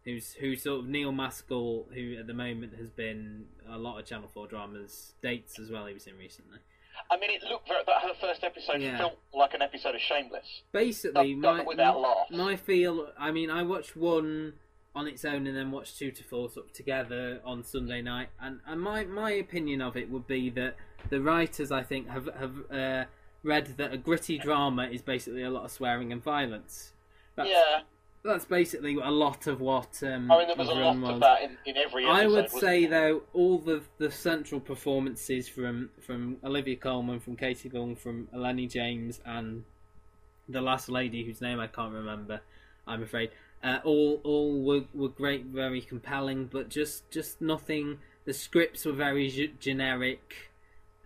[0.05, 4.07] who's who sort of Neil Maskell, who at the moment has been a lot of
[4.07, 5.87] Channel Four dramas, dates as well.
[5.87, 6.59] He was in recently.
[7.11, 8.99] I mean, it looked very, that her first episode Yeah.
[8.99, 10.63] felt like an episode of Shameless.
[10.73, 12.31] Basically, Done- my done without my, laughs.
[12.31, 13.13] my feel.
[13.19, 14.55] I mean, I watched one
[14.95, 18.29] on its own and then watched two to four sort of together on Sunday night.
[18.41, 20.75] And, and my my opinion of it would be that
[21.11, 23.05] the writers, I think, have have uh,
[23.43, 26.93] read that a gritty drama is basically a lot of swearing and violence.
[27.37, 27.81] That's, yeah,
[28.23, 30.03] that's basically a lot of what.
[30.03, 32.05] Um, I mean there was a lot Run of that in, in every.
[32.05, 33.13] Episode, I would say there?
[33.13, 38.67] though, all the the central performances from from Olivia Colman, from Katie Leung, from Lennie
[38.67, 39.65] James, and
[40.49, 42.41] the last lady whose name I can't remember,
[42.87, 43.31] I'm afraid,
[43.63, 47.99] uh, all all were, were great, very compelling, but just just nothing.
[48.27, 50.51] The scripts were very g- generic.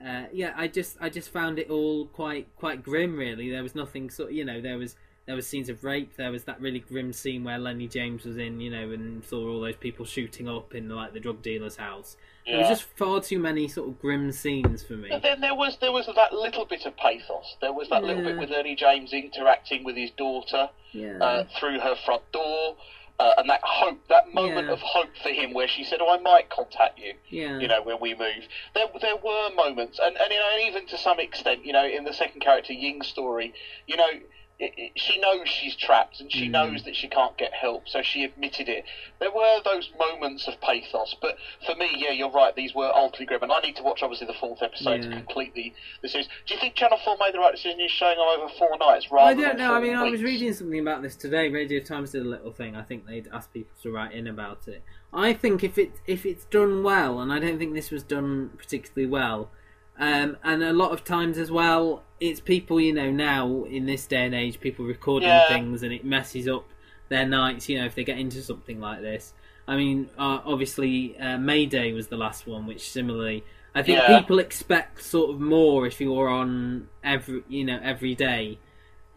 [0.05, 3.17] Uh, yeah, I just I just found it all quite quite grim.
[3.17, 4.33] Really, there was nothing sort.
[4.33, 4.97] You know, there was
[5.27, 6.17] there was scenes of rape.
[6.17, 9.49] There was that really grim scene where Lennie James was in, you know, and saw
[9.49, 12.17] all those people shooting up in like the drug dealer's house.
[12.47, 15.09] There was just far too many sort of grim scenes for me.
[15.09, 17.57] But then there was there was that little bit of pathos.
[17.63, 21.17] There was that little bit with Lennie James interacting with his daughter Yeah.
[21.23, 22.77] uh, through her front door,
[23.19, 24.75] uh, and that hope, that moment Yeah.
[24.75, 27.59] of hope for him, where she said, "Oh, I might contact you." Yeah.
[27.61, 30.87] You know, when we move, there there were moments, and and you know, and even
[30.89, 33.55] to some extent, you know, in the second character Ying's story,
[33.87, 34.11] you know.
[34.57, 36.53] It, it, she knows she's trapped and she Mm.
[36.53, 38.85] knows that she can't get help, so she admitted it.
[39.19, 41.37] There were those moments of pathos, but
[41.67, 42.55] for me, yeah, you're right.
[42.55, 45.17] These were ultimately grim, and I need to watch obviously the fourth episode to Yeah.
[45.17, 46.29] complete the, the series.
[46.47, 49.11] Do you think Channel Four made the right decision in showing them over four nights
[49.11, 49.31] rather?
[49.31, 49.75] I don't know.
[49.75, 51.49] I mean, I was reading something about this today.
[51.49, 52.77] Radio Times did a little thing.
[52.77, 54.85] I think they'd asked people to write in about it.
[55.13, 58.51] I think if it if it's done well, and I don't think this was done
[58.57, 59.51] particularly well,
[59.99, 64.07] um, and a lot of times as well, it's people you know now in this
[64.07, 65.49] day and age, people recording Yeah.
[65.49, 66.67] things, and it messes up
[67.09, 67.69] their nights.
[67.69, 69.33] You know, if they get into something like this.
[69.67, 74.19] I mean, uh, obviously, uh, Mayday was the last one, which similarly, I think Yeah.
[74.19, 78.59] people expect sort of more if you're on every, you know, every day.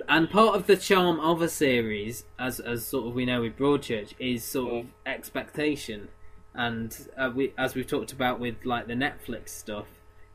[0.08, 3.58] And part of the charm of a series, as as sort of we know with
[3.58, 6.08] Broadchurch, is sort of expectation,
[6.54, 9.88] and uh, we, as we've talked about with like the Netflix stuff,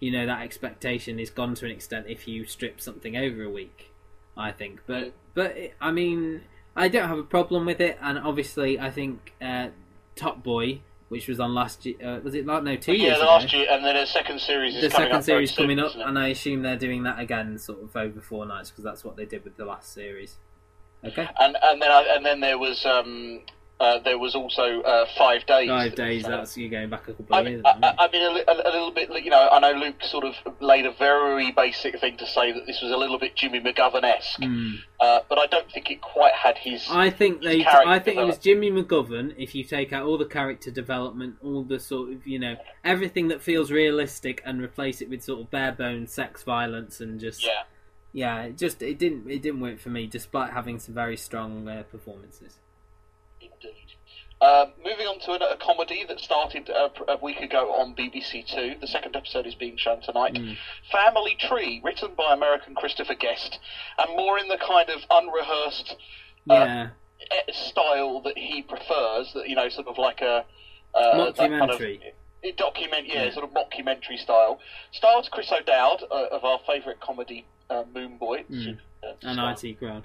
[0.02, 3.48] you know that expectation is gone to an extent if you strip something over a
[3.48, 3.92] week.
[4.36, 6.40] I think, but but it, I mean,
[6.74, 9.68] I don't have a problem with it, and obviously, I think uh,
[10.16, 13.18] Top Boy, which was on last year, uh, was it like no two yeah, years
[13.18, 13.30] the ago?
[13.30, 15.94] last year, and then a second series is the coming second series soon, coming up,
[15.94, 19.16] and I assume they're doing that again, sort of over four nights, because that's what
[19.16, 20.38] they did with the last series.
[21.04, 23.42] Okay, and and then I, and then there was um
[23.82, 25.68] uh, there was also uh, five days.
[25.68, 26.22] five days.
[26.22, 27.64] That's you going back a couple I of mean, years.
[27.66, 29.10] I, I I mean, a, a, a little bit.
[29.24, 32.64] You know, I know Luke sort of laid a very basic thing to say that
[32.66, 34.74] this was a little bit Jimmy McGovern esque, Hmm.
[35.00, 36.86] uh, but I don't think it quite had his.
[36.90, 37.66] I think his they.
[37.66, 38.38] I think it was.
[38.38, 39.34] Jimmy McGovern.
[39.36, 43.28] If you take out all the character development, all the sort of you know everything
[43.28, 47.44] that feels realistic, and replace it with sort of bare bones sex violence and just
[47.44, 47.62] Yeah.
[48.12, 51.66] yeah, it just it didn't it didn't work for me, despite having some very strong
[51.68, 52.58] uh, performances.
[53.42, 53.74] Indeed.
[54.40, 58.44] Um, moving on to a, a comedy that started pr- a week ago on BBC
[58.52, 58.74] Two.
[58.80, 60.36] The second episode is being shown tonight.
[60.36, 60.52] Hmm.
[60.90, 63.58] Family Tree, written by American Christopher Guest,
[63.98, 65.94] and more in the kind of unrehearsed
[66.50, 66.88] uh, Yeah,
[67.52, 69.32] style that he prefers.
[69.34, 70.44] That you know, sort of like a
[70.94, 71.80] uh, kind of-
[72.56, 73.32] document, yeah, Yeah.
[73.32, 74.58] sort of mockumentary style.
[74.90, 78.78] Stars Chris O'Dowd uh, of our favourite comedy, uh, Moone Boy, Mm.
[79.04, 79.38] uh, and.
[79.64, 80.02] IT crowd.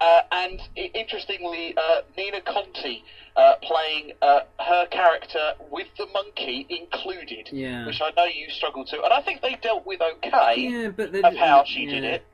[0.00, 3.04] Uh, and interestingly, uh, Nina Conti
[3.36, 7.86] uh, playing uh, her character with the monkey included, Yeah.
[7.86, 11.14] which I know you struggled to, and I think they dealt with okay Yeah, but
[11.14, 12.24] of how she did it,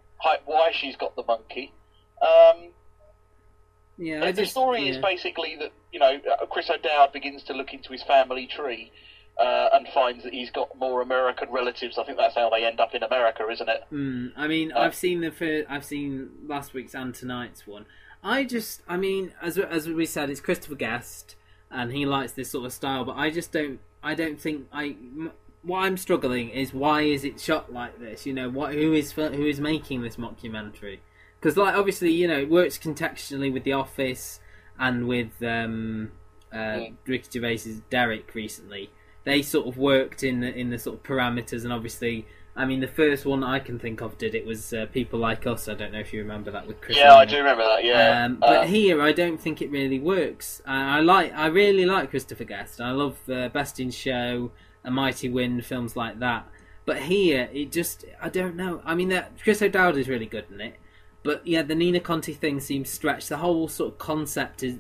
[0.45, 1.73] why she's got the monkey.
[2.23, 2.69] Um,
[3.99, 7.43] Yeah, the I the just story is basically that you know uh, Chris O'Dowd begins
[7.45, 8.93] to look into his family tree.
[9.39, 11.99] Uh, and finds that he's got more American relatives.
[11.99, 13.85] I think that's how they end up in America, isn't it?
[13.93, 17.85] Mm, I mean, Uh, I've seen the fir- I've seen last week's and tonight's one.
[18.25, 21.37] I just, I mean, as as we said, it's Christopher Guest,
[21.71, 23.05] and he likes this sort of style.
[23.05, 24.97] But I just don't, I don't think I.
[25.19, 25.33] M-
[25.63, 28.25] what I'm struggling is why is it shot like this?
[28.25, 31.01] You know, what who is who is making this mockumentary?
[31.39, 34.41] Because like obviously, you know, it works contextually with The Office
[34.79, 36.13] and with um,
[36.53, 38.91] uh, Ricky Gervais's Derek recently.
[39.27, 42.81] They sort of worked in the in the sort of parameters, and obviously, I mean,
[42.81, 45.69] the first one I can think of did it was uh, People Like Us.
[45.69, 46.97] I don't know if you remember that with Chris.
[46.97, 47.85] Yeah, I do remember that.
[47.85, 50.63] Yeah, Um, but Uh, here, I don't think it really works.
[50.67, 52.81] Uh, I like, I really like Christopher Guest.
[52.81, 54.53] I love uh, Best in Show,
[54.85, 56.49] A Mighty Wind, films like that.
[56.87, 58.81] But here, it just, I don't know.
[58.85, 60.77] I mean, that Chris O'Dowd is really good in it.
[61.25, 63.29] But yeah, the Nina Conti thing seems stretched.
[63.29, 64.79] The whole sort of concept is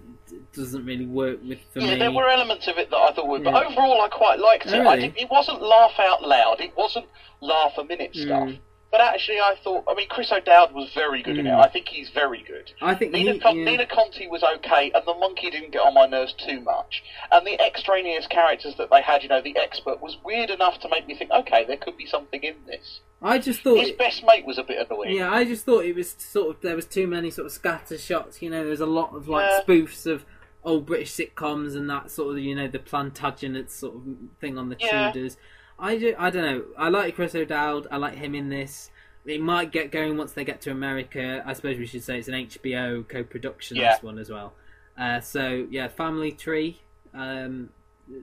[0.52, 1.98] doesn't really work with for yeah, me.
[1.98, 4.74] there were elements of it that I thought would, but overall I quite liked it.
[4.74, 5.08] I really?
[5.08, 6.60] did, it wasn't laugh out loud.
[6.60, 7.06] It wasn't
[7.40, 8.48] laugh a minute stuff.
[8.48, 8.58] Mm.
[8.90, 9.84] But actually, I thought.
[9.88, 11.50] I mean, Chris O'Dowd was very good in it.
[11.50, 11.64] Mm.
[11.64, 12.72] I think he's very good.
[12.80, 13.64] I think Nina, he- Con- yeah.
[13.64, 17.02] Nina Conti was okay, and the monkey didn't get on my nerves too much.
[17.30, 20.88] And the extraneous characters that they had, you know, the expert was weird enough to
[20.88, 23.00] make me think, okay, there could be something in this.
[23.22, 25.16] I just thought His best mate was a bit annoying.
[25.16, 27.96] Yeah, I just thought it was sort of there was too many sort of scatter
[27.98, 28.42] shots.
[28.42, 29.60] You know, there was a lot of like Yeah.
[29.66, 30.24] spoofs of
[30.64, 34.02] old British sitcoms and that sort of you know the Plantagenet sort of
[34.40, 35.12] thing on the Yeah.
[35.12, 35.36] Tudors.
[35.78, 36.64] I do, I don't know.
[36.78, 37.86] I like Chris O'Dowd.
[37.90, 38.90] I like him in this.
[39.24, 41.42] It might get going once they get to America.
[41.44, 43.76] I suppose we should say it's an HBO co-production.
[43.76, 43.94] Yeah.
[43.94, 44.52] This one as well.
[44.98, 46.80] Uh, so yeah, Family Tree.
[47.14, 47.70] Um,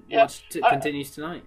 [0.07, 0.21] Yeah.
[0.21, 1.43] watch t- continues tonight.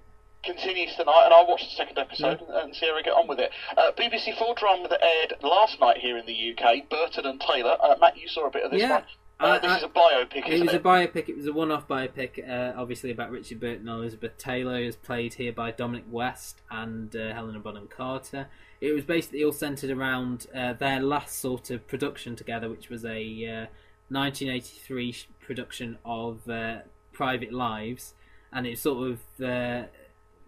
[0.46, 3.26] Continues tonight, and I'll watch the second episode and, and see how we get on
[3.28, 3.50] with it.
[3.76, 7.76] Uh, BBC Four drama that aired last night here in the UK, Burton and Taylor.
[7.82, 8.90] Uh, Matt, you saw a bit of this Yeah.
[8.90, 9.04] one.
[9.38, 10.76] Uh, this I- is a biopic, It was it?
[10.76, 11.28] a biopic.
[11.28, 15.34] It was a one-off biopic, uh, obviously about Richard Burton and Elizabeth Taylor, who's played
[15.34, 18.46] here by Dominic West and uh, Helena Bonham Carter.
[18.80, 23.04] It was basically all centered around uh, their last sort of production together, which was
[23.04, 23.66] a uh,
[24.08, 26.78] 1983 production of uh,
[27.12, 28.14] Private Lives,
[28.52, 29.18] and it's sort of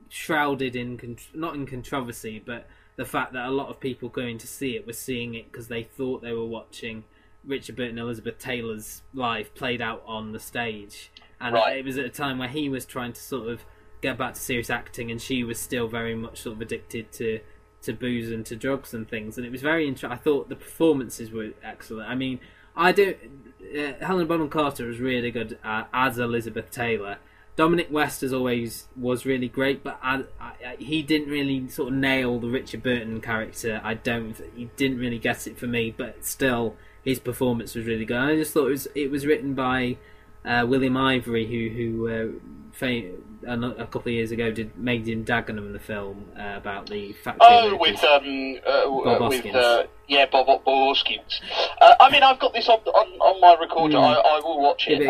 [0.09, 4.47] shrouded in not in controversy, but the fact that a lot of people going to
[4.47, 7.05] see it were seeing it because they thought they were watching
[7.45, 11.79] Richard Burton Elizabeth Taylor's life played out on the stage, and Right.
[11.79, 13.65] it was at a time where he was trying to sort of
[14.01, 17.41] get back to serious acting, and she was still very much sort of addicted to
[17.81, 19.37] to booze and to drugs and things.
[19.39, 20.11] And it was very interesting.
[20.11, 22.09] I thought the performances were excellent.
[22.11, 22.41] I mean,
[22.75, 23.17] I don't.
[23.63, 27.19] Uh, Helen Bonham Carter was really good uh, as Elizabeth Taylor.
[27.59, 31.89] Dominic West, as always, was really great, but I, I, I- he didn't really sort
[31.93, 33.81] of nail the Richard Burton character.
[33.83, 34.37] I don't.
[34.55, 38.17] He didn't really get it for me, but still, his performance was really good.
[38.17, 39.97] I just thought it was it was written by
[40.45, 42.27] uh, William Ivory, who who uh,
[42.71, 43.11] fa-
[43.45, 46.89] a, a couple of years ago did Made in Dagenham, in the film uh, about
[46.89, 47.41] the factory.
[47.51, 49.55] Oh, with um, uh, Bob uh, with Hoskins.
[49.57, 51.41] uh, yeah, Bob Bob Hoskins.
[51.81, 53.97] Uh, I mean, I've got this on on, on my recorder.
[53.97, 54.15] Mm.
[54.15, 55.01] I, I will watch it.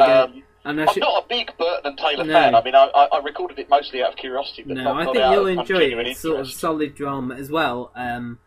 [0.64, 2.32] It And I'm should- not a big Burton and Taylor No.
[2.32, 2.54] fan.
[2.54, 5.16] I mean, I, I, recorded it mostly out of curiosity, but No, not, I think
[5.16, 6.06] you'll enjoy it.
[6.06, 7.92] It's sort of solid drama as well.
[7.94, 8.38] Um,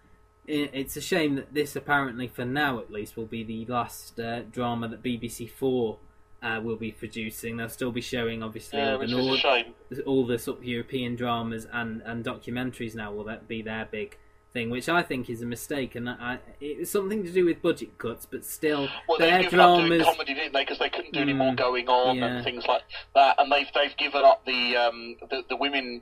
[0.47, 4.19] i it's a shame that this apparently, for now at least, will be the last
[4.19, 5.99] uh, drama that BBC Four
[6.41, 7.57] uh, will be producing.
[7.57, 9.73] They'll still be showing, obviously, Yeah, all, which the is a shame.
[10.05, 14.17] all the sort of European dramas and, and documentaries now will that be their big
[14.53, 15.95] thing, which I think is a mistake.
[15.95, 19.59] And I, it's something to do with budget cuts, but still, Well, their they've given
[19.59, 20.05] up doing dramas.
[20.07, 20.61] comedy, didn't they?
[20.63, 22.25] Because they couldn't do any more Mm, going on yeah.
[22.27, 22.83] and things like
[23.15, 23.35] that.
[23.39, 26.01] And they've they've given up the um, the, the women.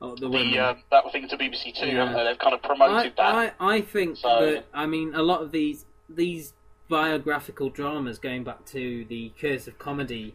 [0.00, 0.58] Oh, the the women.
[0.58, 2.04] um, that thing to BBC Two, Yeah.
[2.06, 2.24] haven't they?
[2.24, 3.56] They've kind of promoted I, that.
[3.60, 6.52] I, I think So- that I mean a lot of these these
[6.88, 10.34] biographical dramas going back to the Curse of Comedy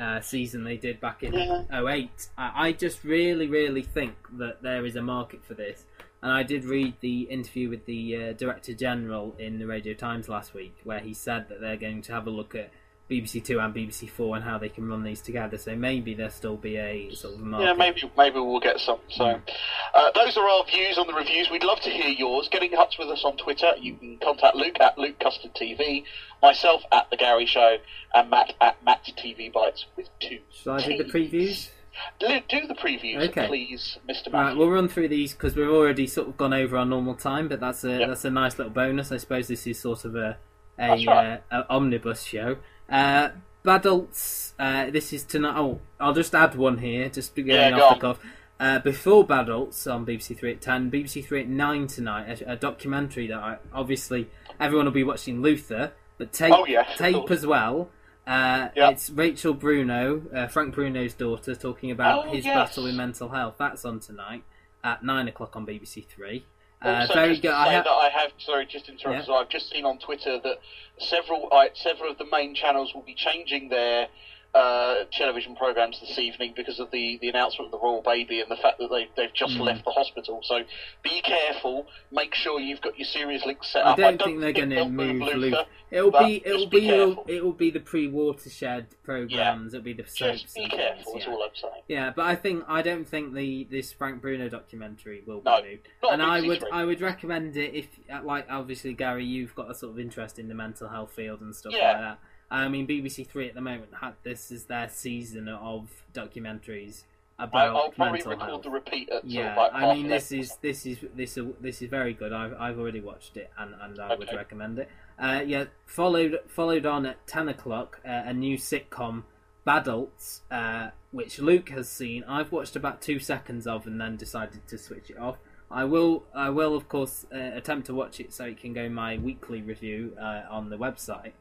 [0.00, 1.64] uh, season they did back in Yeah.
[1.72, 2.28] '08.
[2.38, 5.84] I, I just really, really think that there is a market for this.
[6.22, 10.28] And I did read the interview with the uh, Director General in the Radio Times
[10.28, 12.70] last week, where he said that they're going to have a look at
[13.10, 15.58] BBC Two and BBC Four and how they can run these together.
[15.58, 17.66] So maybe there'll still be a sort of market.
[17.66, 18.98] Yeah, maybe maybe we'll get some.
[19.08, 21.50] So, uh, those are our views on the reviews.
[21.50, 22.48] We'd love to hear yours.
[22.52, 23.72] Get in touch with us on Twitter.
[23.80, 26.04] You can contact Luke at Luke Custard TV,
[26.42, 27.78] myself at the Gary Show,
[28.14, 30.38] and Matt at Matt TV Bites with two.
[30.52, 31.70] Shall I do the previews?
[32.18, 33.46] Do, do the previews, Okay.
[33.46, 34.32] please, Mr.
[34.32, 37.48] Right, we'll run through these because we've already sort of gone over our normal time,
[37.48, 38.08] but that's a Yep.
[38.08, 39.10] that's a nice little bonus.
[39.12, 40.36] I suppose this is sort of a
[40.78, 41.42] a, right.
[41.50, 42.56] uh, a omnibus show.
[42.88, 43.30] Uh,
[43.64, 45.54] Badults, uh, this is tonight.
[45.56, 48.18] Oh, I'll just add one here, just going Yeah, off the cuff.
[48.58, 52.56] Uh, before Badults on BBC Three at ten, BBC Three at nine tonight, a, a
[52.56, 54.28] documentary that I, obviously
[54.58, 57.90] everyone will be watching Luther, but tape Oh, yeah, tape as well.
[58.30, 58.90] Uh, Yeah.
[58.90, 62.54] It's Rachel Bruno, uh, Frank Bruno's daughter, talking about Oh, his yes.
[62.54, 63.56] battle with mental health.
[63.58, 64.44] That's on tonight
[64.84, 66.44] at nine o'clock on BBC Three.
[66.80, 67.50] Uh, Also, very just good.
[67.50, 69.18] I that I have, sorry, just interrupt.
[69.18, 69.24] Yeah.
[69.24, 70.60] So I've just seen on Twitter that
[70.98, 74.06] several, uh, several of the main channels will be changing their
[74.54, 78.50] uh, television programs this evening because of the, the announcement of the royal baby and
[78.50, 79.60] the fact that they they've just Mm.
[79.60, 80.40] left the hospital.
[80.42, 80.62] So
[81.04, 81.86] be careful.
[82.10, 83.98] Make sure you've got your series link set up.
[83.98, 84.18] I up.
[84.18, 85.64] don't think they're going to move Luther, Luther.
[85.92, 86.88] It'll be it'll be, be
[87.34, 89.74] it'll, be the pre-watershed programs.
[89.74, 90.52] It'll be the soaps.
[90.54, 91.12] Be careful.
[91.12, 91.32] things, That's yeah.
[91.32, 91.82] all I'm saying.
[91.88, 95.62] Yeah, but I think I don't think the this Frank Bruno documentary will be No,
[95.62, 95.88] moved.
[96.10, 96.70] and I would Three.
[96.72, 97.86] I would recommend it if
[98.24, 101.54] like obviously Gary, you've got a sort of interest in the mental health field and
[101.54, 101.92] stuff Yeah.
[101.92, 102.18] like that.
[102.50, 107.04] I mean, BBC Three at the moment had this is their season of documentaries
[107.38, 108.62] about I'll probably mental record health.
[108.64, 111.46] the repeat at sort Yeah, of like I mean this is this is this is
[111.60, 112.32] this is very good.
[112.32, 114.88] I've I've already watched it and, and I would recommend it.
[115.18, 119.22] Uh, yeah, followed followed on at ten o'clock uh, a new sitcom,
[119.66, 122.24] Badults, uh, which Luke has seen.
[122.24, 125.38] I've watched about two seconds of and then decided to switch it off.
[125.70, 128.88] I will I will of course uh, attempt to watch it so it can go
[128.88, 131.32] my weekly review uh, on the website.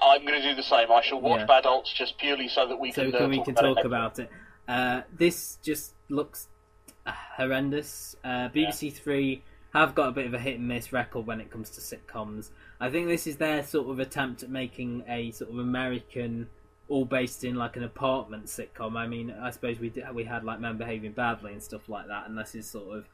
[0.00, 0.90] I, I'm going to do the same.
[0.90, 1.60] I shall watch Yeah.
[1.60, 3.86] Badults just purely so that we so can, uh, we talk can about talk it.
[3.86, 4.30] about it.
[4.68, 6.48] Uh, this just looks
[7.06, 8.16] uh, horrendous.
[8.22, 11.50] Uh, BBC Three have got a bit of a hit and miss record when it
[11.50, 12.50] comes to sitcoms.
[12.80, 16.48] I think this is their sort of attempt at making a sort of American,
[16.88, 18.96] all based in like an apartment sitcom.
[18.96, 22.08] I mean, I suppose we did, we had like Men Behaving Badly and stuff like
[22.08, 23.04] that, and this is sort of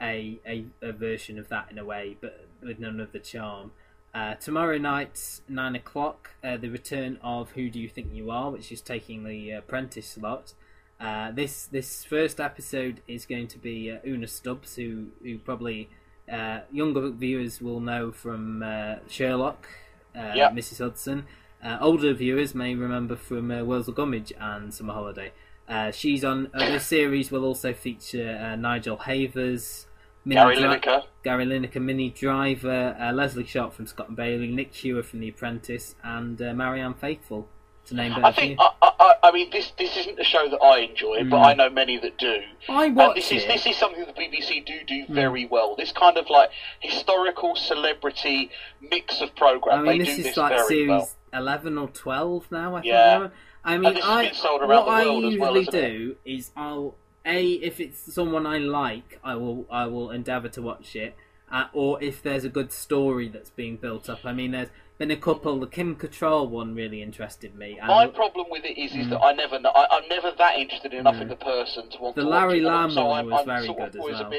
[0.00, 3.72] a, a a version of that in a way, but with none of the charm.
[4.16, 8.50] Uh, tomorrow night, nine o'clock, uh, the return of Who Do You Think You Are,
[8.50, 10.54] which is taking the apprentice slot.
[10.98, 15.90] Uh, this this first episode is going to be uh, Una Stubbs, who who probably
[16.32, 19.68] uh, younger viewers will know from uh, Sherlock,
[20.16, 20.48] uh, Yeah.
[20.50, 20.78] Mrs.
[20.78, 21.26] Hudson.
[21.62, 25.32] Uh, older viewers may remember from uh, Wurzel Gummidge and Summer Holiday.
[25.68, 26.48] Uh, she's on.
[26.54, 29.86] Uh, this series will also feature uh, Nigel Havers,
[30.26, 31.02] Minnie Gary Dri- Lineker.
[31.22, 35.28] Gary Lineker, Minnie Driver, uh, Lesley Sharp from Scott and Bailey, Nick Hewer from The
[35.28, 37.48] Apprentice, and uh, Marianne Faithfull,
[37.86, 40.58] to name but I think I, I, I- mean this this isn't a show that
[40.62, 41.46] I enjoy, but Mm.
[41.46, 42.40] I know many that do.
[42.68, 43.48] I and watch this is it.
[43.48, 45.14] this is something that the BBC do do Mm.
[45.14, 45.74] very well.
[45.76, 46.50] This kind of like
[46.80, 48.50] historical celebrity
[48.80, 49.80] mix of program.
[49.80, 51.10] I mean, they this do is this like series well.
[51.32, 52.74] eleven or twelve now.
[52.76, 53.18] I Yeah.
[53.20, 53.32] think.
[53.64, 56.94] I mean, I been sold around what I usually well, do is I'll
[57.26, 61.14] a if it's someone I like, I will I will endeavour to watch it,
[61.50, 64.20] uh, or if there's a good story that's being built up.
[64.24, 64.68] I mean, there's
[64.98, 65.60] been a couple.
[65.60, 67.78] The Kim Cattrall one really interested me.
[67.78, 69.10] And My problem with it is, is Mm.
[69.10, 71.30] that I never, I, I'm never that interested enough in Mm.
[71.30, 72.76] the person to want The to Larry watch it.
[72.76, 74.32] Lamb so one I'm, was I'm very of good as well.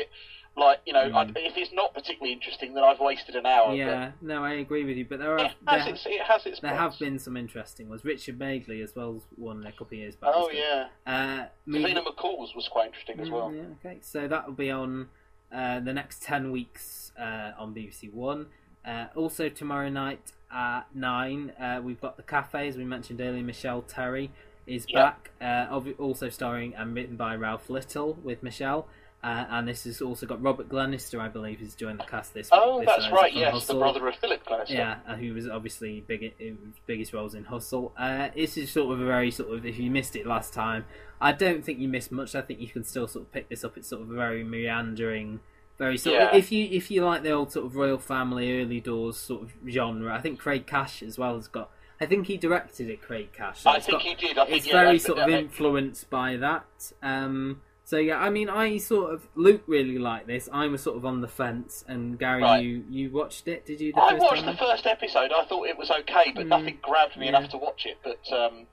[0.57, 1.33] Like, you know, I, Mm.
[1.37, 3.75] if it's not particularly interesting, then I've wasted an hour.
[3.75, 5.05] yeah, no, I agree with you.
[5.05, 6.81] But there are It has there, its- it has its there points.
[6.81, 8.03] have been some interesting ones.
[8.03, 10.31] Richard Madeley as well won a couple of years back.
[10.33, 10.87] Oh yeah.
[11.05, 13.53] Uh, Davina McCall's was quite interesting as Mm, well.
[13.53, 15.09] Yeah, okay, so that will be on
[15.51, 18.47] uh, the next 10 weeks uh, on BBC One.
[18.83, 23.43] Uh, also, tomorrow night at 9, uh, we've got The Cafe, as we mentioned earlier.
[23.43, 24.31] Michelle Terry
[24.65, 25.11] is Yeah.
[25.11, 28.87] back, uh, also starring and written by Ralph Little with Michelle.
[29.27, 32.47] Uh, and this has also got Robert Glenister, I believe, has joined the cast this
[32.53, 33.33] Oh, this that's right.
[33.33, 33.75] Yes, Hustle.
[33.75, 34.73] the brother of Philip Glenister.
[34.73, 36.55] Yeah, uh, who was obviously big, his
[36.85, 37.91] biggest roles in Hustle.
[37.97, 40.85] Uh, this is sort of a very sort of if you missed it last time,
[41.19, 42.35] I don't think you missed much.
[42.35, 43.75] I think you can still sort of pick this up.
[43.75, 45.41] It's sort of a very meandering,
[45.77, 48.79] very sort of if you if you like the old sort of Royle Family early
[48.79, 50.15] doors sort of genre.
[50.15, 51.69] I think Craig Cash as well has got.
[51.99, 53.61] I think he directed it, Craig Cash.
[53.63, 54.37] so I think got- he did.
[54.37, 56.93] I think, it's yeah, very sort of influenced by that.
[57.03, 60.49] Um, so yeah, I mean, I sort of Luke really liked this.
[60.51, 62.61] I was sort of on the fence, and Gary, Right.
[62.63, 63.65] you you watched it?
[63.65, 63.93] Did you?
[63.93, 64.51] The I first watched time?
[64.55, 65.31] the first episode.
[65.31, 67.37] I thought it was okay, but Mm, nothing grabbed me yeah.
[67.37, 67.97] enough to watch it.
[68.03, 68.67] But um,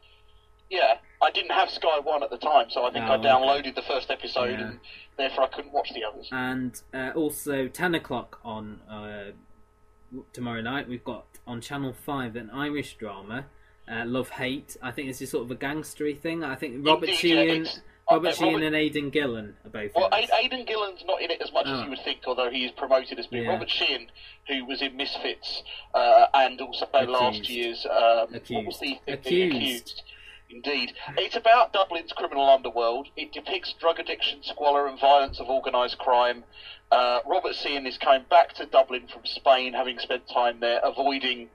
[0.69, 3.29] yeah, I didn't have Sky One at the time, so I think Oh, I okay.
[3.29, 4.67] downloaded the first episode, Yeah.
[4.67, 4.81] and
[5.17, 6.29] therefore I couldn't watch the others.
[6.33, 9.31] and uh, also 10 o'clock on uh,
[10.33, 13.47] tomorrow night we've got on channel 5 an irish drama
[13.91, 17.09] uh, love hate i think this is sort of a gangstery thing i think robert
[17.09, 17.71] Indeed, yeah, sheehan uh,
[18.11, 20.29] robert sheehan Robert- and aidan gillen are both Well, in.
[20.33, 21.75] Aidan Gillen's not in it as much Oh.
[21.79, 23.51] as you would think, although he is promoted as being Yeah.
[23.51, 24.11] Robert Sheehan,
[24.49, 25.63] who was in Misfits,
[25.95, 27.51] uh, and also last Accused.
[27.51, 28.81] year's um, what Accused.
[28.81, 29.57] the Accused.
[29.57, 30.03] accused.
[30.51, 33.09] Indeed, it's about Dublin's criminal underworld.
[33.17, 36.45] It depicts drug addiction, squalor, and violence of organised crime.
[36.93, 41.49] Uh, Robert Sheehan is coming back to Dublin from Spain, having spent time there, avoiding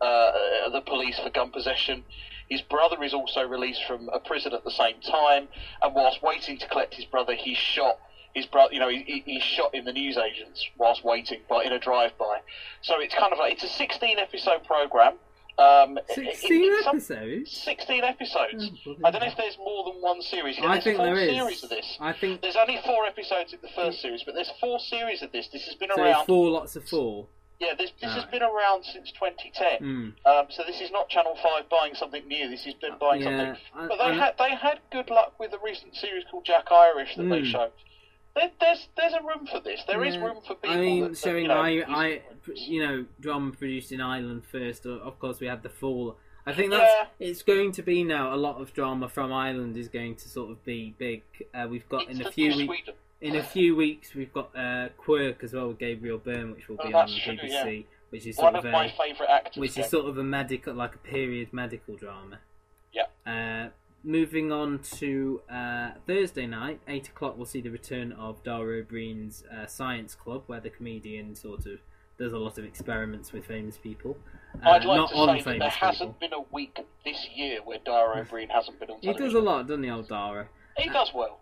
[0.00, 2.04] uh, the police for gun possession.
[2.52, 5.48] His brother is also released from a prison at the same time,
[5.82, 7.98] and whilst waiting to collect his brother, he's shot.
[8.34, 11.72] His brother, you know, he, he- he's shot in the newsagents whilst waiting, but in
[11.72, 12.40] a drive-by.
[12.82, 15.14] So it's kind of like it's a 16-episode program.
[15.58, 18.70] Um, it- it- 16 some- episodes 16 episodes.
[18.86, 20.58] Oh, I don't know if there's more than one series.
[20.58, 21.30] Yeah, I think there is.
[21.34, 21.96] series of this.
[22.00, 25.32] I think There's only four episodes in the first series, but there's four series of
[25.32, 25.48] this.
[25.48, 26.26] This has been so around.
[26.26, 27.28] four lots of four
[27.60, 29.78] Yeah, this, this has been around since 2010.
[29.80, 30.12] Mm.
[30.26, 32.48] Um, so this is not Channel Five buying something new.
[32.50, 33.62] This has been buying Yeah, something.
[33.74, 36.72] I- But they I- had they had good luck with a recent series called Jack
[36.72, 37.50] Irish that they Mm.
[37.52, 37.70] showed.
[38.34, 39.84] There, there's there's a room for this.
[39.86, 40.24] There is Yeah.
[40.24, 40.70] room for people.
[40.76, 42.22] I mean, that, that, you know, I, I,
[42.54, 44.84] you know, drama produced in Ireland first.
[44.86, 46.16] Of course, we had the Fall.
[46.44, 47.28] I think that's Yeah.
[47.28, 48.34] it's going to be now.
[48.34, 51.22] A lot of drama from Ireland is going to sort of be big.
[51.54, 52.88] Uh, we've got It's in a few weeks.
[53.22, 56.76] In a few weeks, we've got uh, Quirke as well with Gabriel Byrne, which will
[56.80, 57.82] Oh, be on that's the true, BBC, yeah.
[58.10, 59.56] which is One sort of of my a, favourite actors.
[59.60, 62.40] which is sort of a medical, like a period medical drama.
[62.92, 63.04] Yeah.
[63.24, 63.70] Uh,
[64.02, 68.82] moving on to uh, Thursday night, eight o'clock, we'll see the return of Dara Ó
[68.88, 71.78] Briain's uh, Science Club, where the comedian sort of
[72.18, 74.16] does a lot of experiments with famous people.
[74.66, 75.88] Uh, I'd like not to say that famous there people.
[75.88, 79.38] hasn't been a week this year where Dara O'Brien hasn't been on He does a
[79.40, 80.48] lot, doesn't he, old Dara?
[80.76, 81.38] He does well.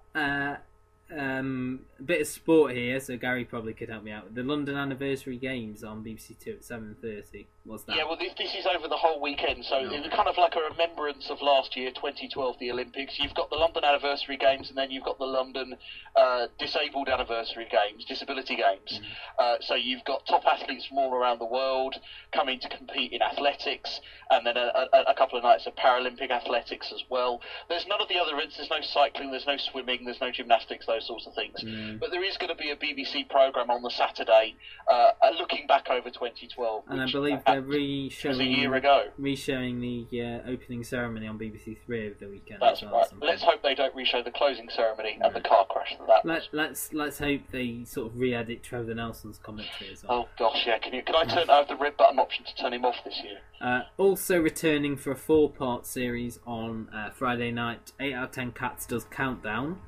[1.17, 4.35] Um, a bit of sport here, so Gary probably could help me out.
[4.35, 7.49] The London Anniversary Games on BBC Two at seven thirty.
[7.71, 7.95] What's that?
[7.97, 9.91] Yeah, well, this, this is over the whole weekend, so Oh.
[9.95, 13.17] it's kind of like a remembrance of last year, 2012, the Olympics.
[13.21, 15.77] You've got the London Anniversary Games, and then you've got the London
[16.17, 19.01] uh, Disabled Anniversary Games, Disability Games.
[19.39, 21.95] Uh, so you've got top athletes from all around the world
[22.33, 24.01] coming to compete in athletics,
[24.33, 27.41] and then a, a, a couple of nights of Paralympic athletics as well.
[27.69, 28.57] There's none of the other events.
[28.57, 31.63] There's no cycling, there's no swimming, there's no gymnastics those sorts of things.
[32.01, 34.57] But there is going to be a BBC programme on the Saturday
[34.91, 36.85] uh, uh, looking back over 2012.
[36.89, 39.05] And I believe re-showing a year ago.
[39.19, 42.61] re-showing the uh, opening ceremony on BBC Three over the weekend.
[42.61, 43.09] That's well, right.
[43.21, 46.49] Let's hope they don't reshow the closing ceremony and the car crash that that Let,
[46.53, 50.27] let's let's hope they sort of re-edit Trevor Nelson's commentary as well.
[50.27, 50.79] Oh gosh, yeah.
[50.79, 51.03] Can you?
[51.03, 51.51] Can I turn?
[51.51, 53.39] I have the red button option to turn him off this year.
[53.61, 58.53] Uh, also returning for a four-part series on uh, Friday night, eight out of ten
[58.53, 59.81] cats does countdown.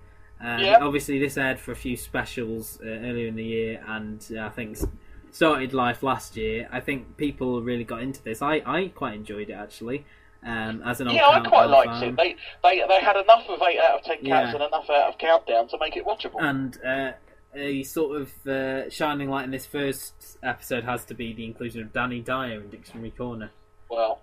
[0.43, 0.79] Uh, Yeah.
[0.81, 4.49] Obviously, this aired for a few specials uh, earlier in the year, and uh, I
[4.49, 4.77] think
[5.33, 6.69] started life last year.
[6.71, 8.41] I think people really got into this.
[8.43, 10.05] I, I quite enjoyed it actually.
[10.45, 12.03] Um, as an Yeah, I quite liked fan.
[12.11, 12.17] it.
[12.17, 14.53] They, they they had enough of eight out of ten cats Yeah.
[14.55, 16.41] and enough out of countdown to make it watchable.
[16.41, 17.13] And uh,
[17.55, 21.81] a sort of uh, shining light in this first episode has to be the inclusion
[21.83, 23.51] of Danny Dyer in Dictionary Corner.
[23.89, 24.21] well,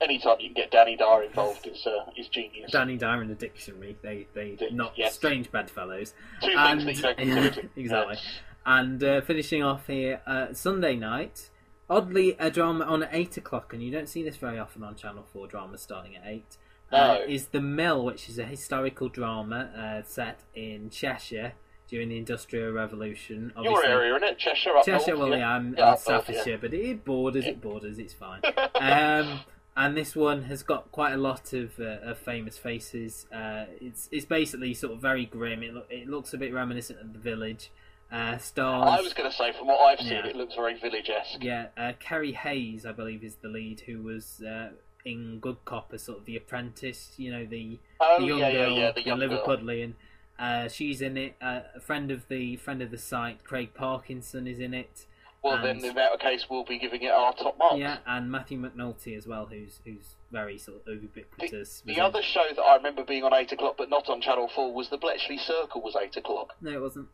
[0.00, 2.70] anytime you can get Danny Dyer involved is uh, is genius.
[2.70, 3.96] Danny Dyer in the dictionary.
[4.02, 5.14] They they not yes.
[5.14, 6.14] strange bedfellows.
[6.40, 7.16] Two things and, that you don't
[7.52, 7.68] consider.
[7.76, 8.16] exactly.
[8.64, 11.50] And uh, finishing off here, uh, Sunday night.
[11.90, 14.94] Oddly, a drama on at eight o'clock, and you don't see this very often on
[14.94, 16.56] Channel Four dramas starting at eight.
[16.90, 17.24] Uh, No.
[17.26, 21.52] is the Mill, which is a historical drama uh, set in Cheshire
[21.88, 23.52] during the Industrial Revolution.
[23.56, 24.38] Your Obviously- area, isn't it?
[24.38, 25.50] Cheshire up Cheshire, well, yeah.
[25.56, 26.56] I'm, Yeah, I'm Staffordshire, yeah.
[26.60, 28.40] but it borders, it borders, it's fine.
[28.80, 29.40] um,
[29.76, 33.26] and this one has got quite a lot of, uh, of famous faces.
[33.34, 35.62] Uh, it's it's basically sort of very grim.
[35.62, 37.70] It, loo- it looks a bit reminiscent of The Village.
[38.12, 38.98] Uh, stars.
[38.98, 40.26] I was going to say, from what I've seen, Yeah.
[40.26, 41.42] it looks very village-esque.
[41.42, 44.70] Yeah, uh, Kerrie Hayes, I believe, is the lead, who was uh,
[45.06, 47.14] in Good Cop as sort of the apprentice.
[47.16, 49.28] You know, the Oh, the young yeah, girl, yeah, the young girl.
[49.46, 49.94] Liverpudlian.
[50.38, 51.36] Uh, she's in it.
[51.40, 55.06] Uh, a friend of the friend of the site, Craig Parkinson, is in it.
[55.42, 57.76] Well, And- then in that case, we'll be giving it our top mark.
[57.78, 61.80] Yeah, and Matthew McNulty as well, who's who's very sort of ubiquitous.
[61.84, 61.98] The it.
[61.98, 64.88] other show that I remember being on 8 o'clock but not on Channel 4 was
[64.90, 66.54] the Bletchley Circle was 8 o'clock.
[66.60, 67.08] No, it wasn't.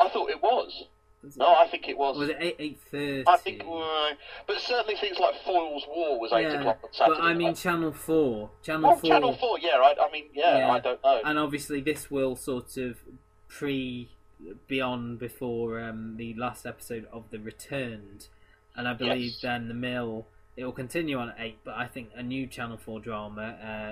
[0.00, 0.84] I thought it was.
[1.36, 2.18] No, I think it was.
[2.18, 3.22] Was it eight eight thirty?
[3.28, 4.14] I think, uh,
[4.48, 7.46] but certainly things like Foyle's War was 8 Yeah, o'clock on Saturday but I mean
[7.48, 7.56] night.
[7.56, 8.50] Channel Four.
[8.64, 9.10] Channel Oh, Four.
[9.10, 11.20] Channel 4, yeah, I, I mean, yeah, I don't know.
[11.24, 12.96] And obviously, this will sort of
[13.46, 14.08] pre
[14.66, 18.26] beyond before um, the last episode of The Returned,
[18.74, 19.40] and I believe Yes.
[19.42, 20.26] then the Mill.
[20.56, 23.42] It will continue on at eight, but I think a new Channel Four drama,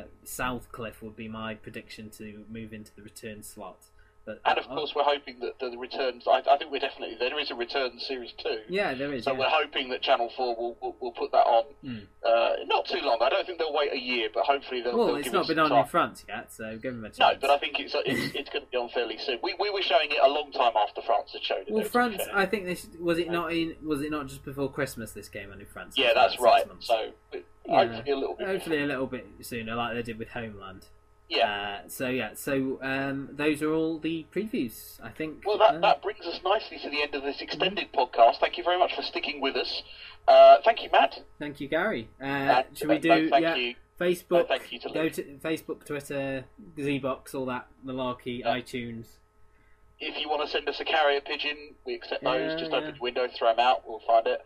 [0.05, 3.79] uh, Southcliffe, would be my prediction to move into the return slot.
[4.27, 6.25] But And of course, we're hoping that the returns.
[6.29, 8.61] I, I think we're definitely there is a return series two.
[8.69, 9.25] yeah, there is.
[9.25, 9.39] So yeah.
[9.39, 11.65] we're hoping that Channel Four will will, will put that on.
[11.85, 12.03] Mm.
[12.25, 13.19] Uh, not too long.
[13.23, 14.97] I don't think they'll wait a year, but hopefully they'll.
[14.97, 15.85] Well, they'll it's not been on time.
[15.85, 17.19] in France yet, so give them a chance.
[17.19, 19.39] No, but I think it's it's, it's going to be on fairly soon.
[19.43, 21.71] We, we were showing it a long time after France had shown it.
[21.71, 22.23] Well, though, France.
[22.35, 23.77] I think this was it not in.
[23.83, 25.13] Was it not just before Christmas?
[25.13, 25.95] This game on in France.
[25.97, 26.65] Yeah, that's right.
[26.81, 27.41] So Yeah.
[27.69, 28.47] hopefully a little bit.
[28.47, 30.87] Hopefully a little bit sooner, like they did with Homeland.
[31.31, 31.79] Yeah.
[31.85, 32.31] Uh, so yeah.
[32.35, 35.01] So um, those are all the previews.
[35.01, 35.45] I think.
[35.47, 38.41] Well, that, uh, that brings us nicely to the end of this extended podcast.
[38.41, 39.83] Thank you very much for sticking with us.
[40.27, 41.23] Uh, thank you, Matt.
[41.39, 42.09] Thank you, Gary.
[42.23, 43.31] Uh, should we no, do?
[43.31, 43.55] thank yeah.
[43.55, 43.75] you.
[43.99, 44.31] Facebook.
[44.31, 46.45] No, thank you to go to Facebook, Twitter,
[46.77, 49.07] Zeebox, all that malarkey, iTunes.
[50.01, 52.53] If you want to send us a carrier pigeon, we accept those.
[52.53, 52.79] Yeah, just yeah.
[52.79, 54.41] open your window, throw them out, we'll find it.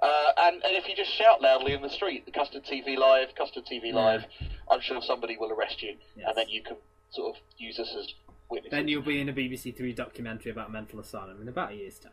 [0.00, 3.28] Uh, and, and if you just shout loudly in the street, the Custard TV Live,
[3.36, 3.96] Custard TV Yeah.
[3.96, 4.24] Live,
[4.70, 6.76] I'm sure somebody will arrest you, and then you can
[7.10, 8.14] sort of use us as
[8.48, 8.70] witnesses.
[8.70, 11.98] Then you'll be in a BBC Three documentary about mental asylum in about a year's
[11.98, 12.12] time.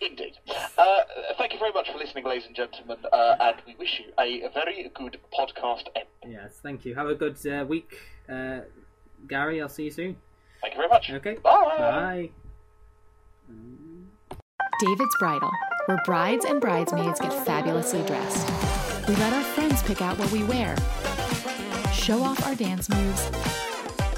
[0.00, 0.38] Indeed.
[0.76, 1.00] Uh,
[1.38, 4.50] thank you very much for listening, ladies and gentlemen, uh, and we wish you a
[4.52, 6.06] very good podcast end.
[6.26, 6.94] Yes, thank you.
[6.94, 7.96] Have a good uh, week,
[8.28, 8.60] uh,
[9.26, 9.62] Gary.
[9.62, 10.16] I'll see you soon.
[10.64, 11.10] Thank you very much.
[11.10, 11.34] Okay.
[11.42, 11.76] Bye.
[11.78, 12.30] Bye.
[14.80, 15.50] David's Bridal,
[15.84, 18.48] where brides and bridesmaids get fabulously dressed.
[19.06, 20.74] We let our friends pick out what we wear,
[21.92, 23.26] show off our dance moves,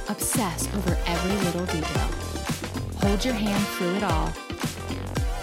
[0.08, 2.08] obsess over every little detail,
[3.00, 4.32] hold your hand through it all,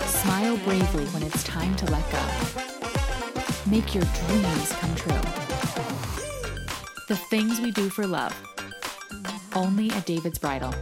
[0.08, 2.26] smile bravely when it's time to let go.
[3.70, 5.22] Make your dreams come true.
[7.10, 8.53] The things we do for love.
[9.56, 10.74] Only at David's Bridal.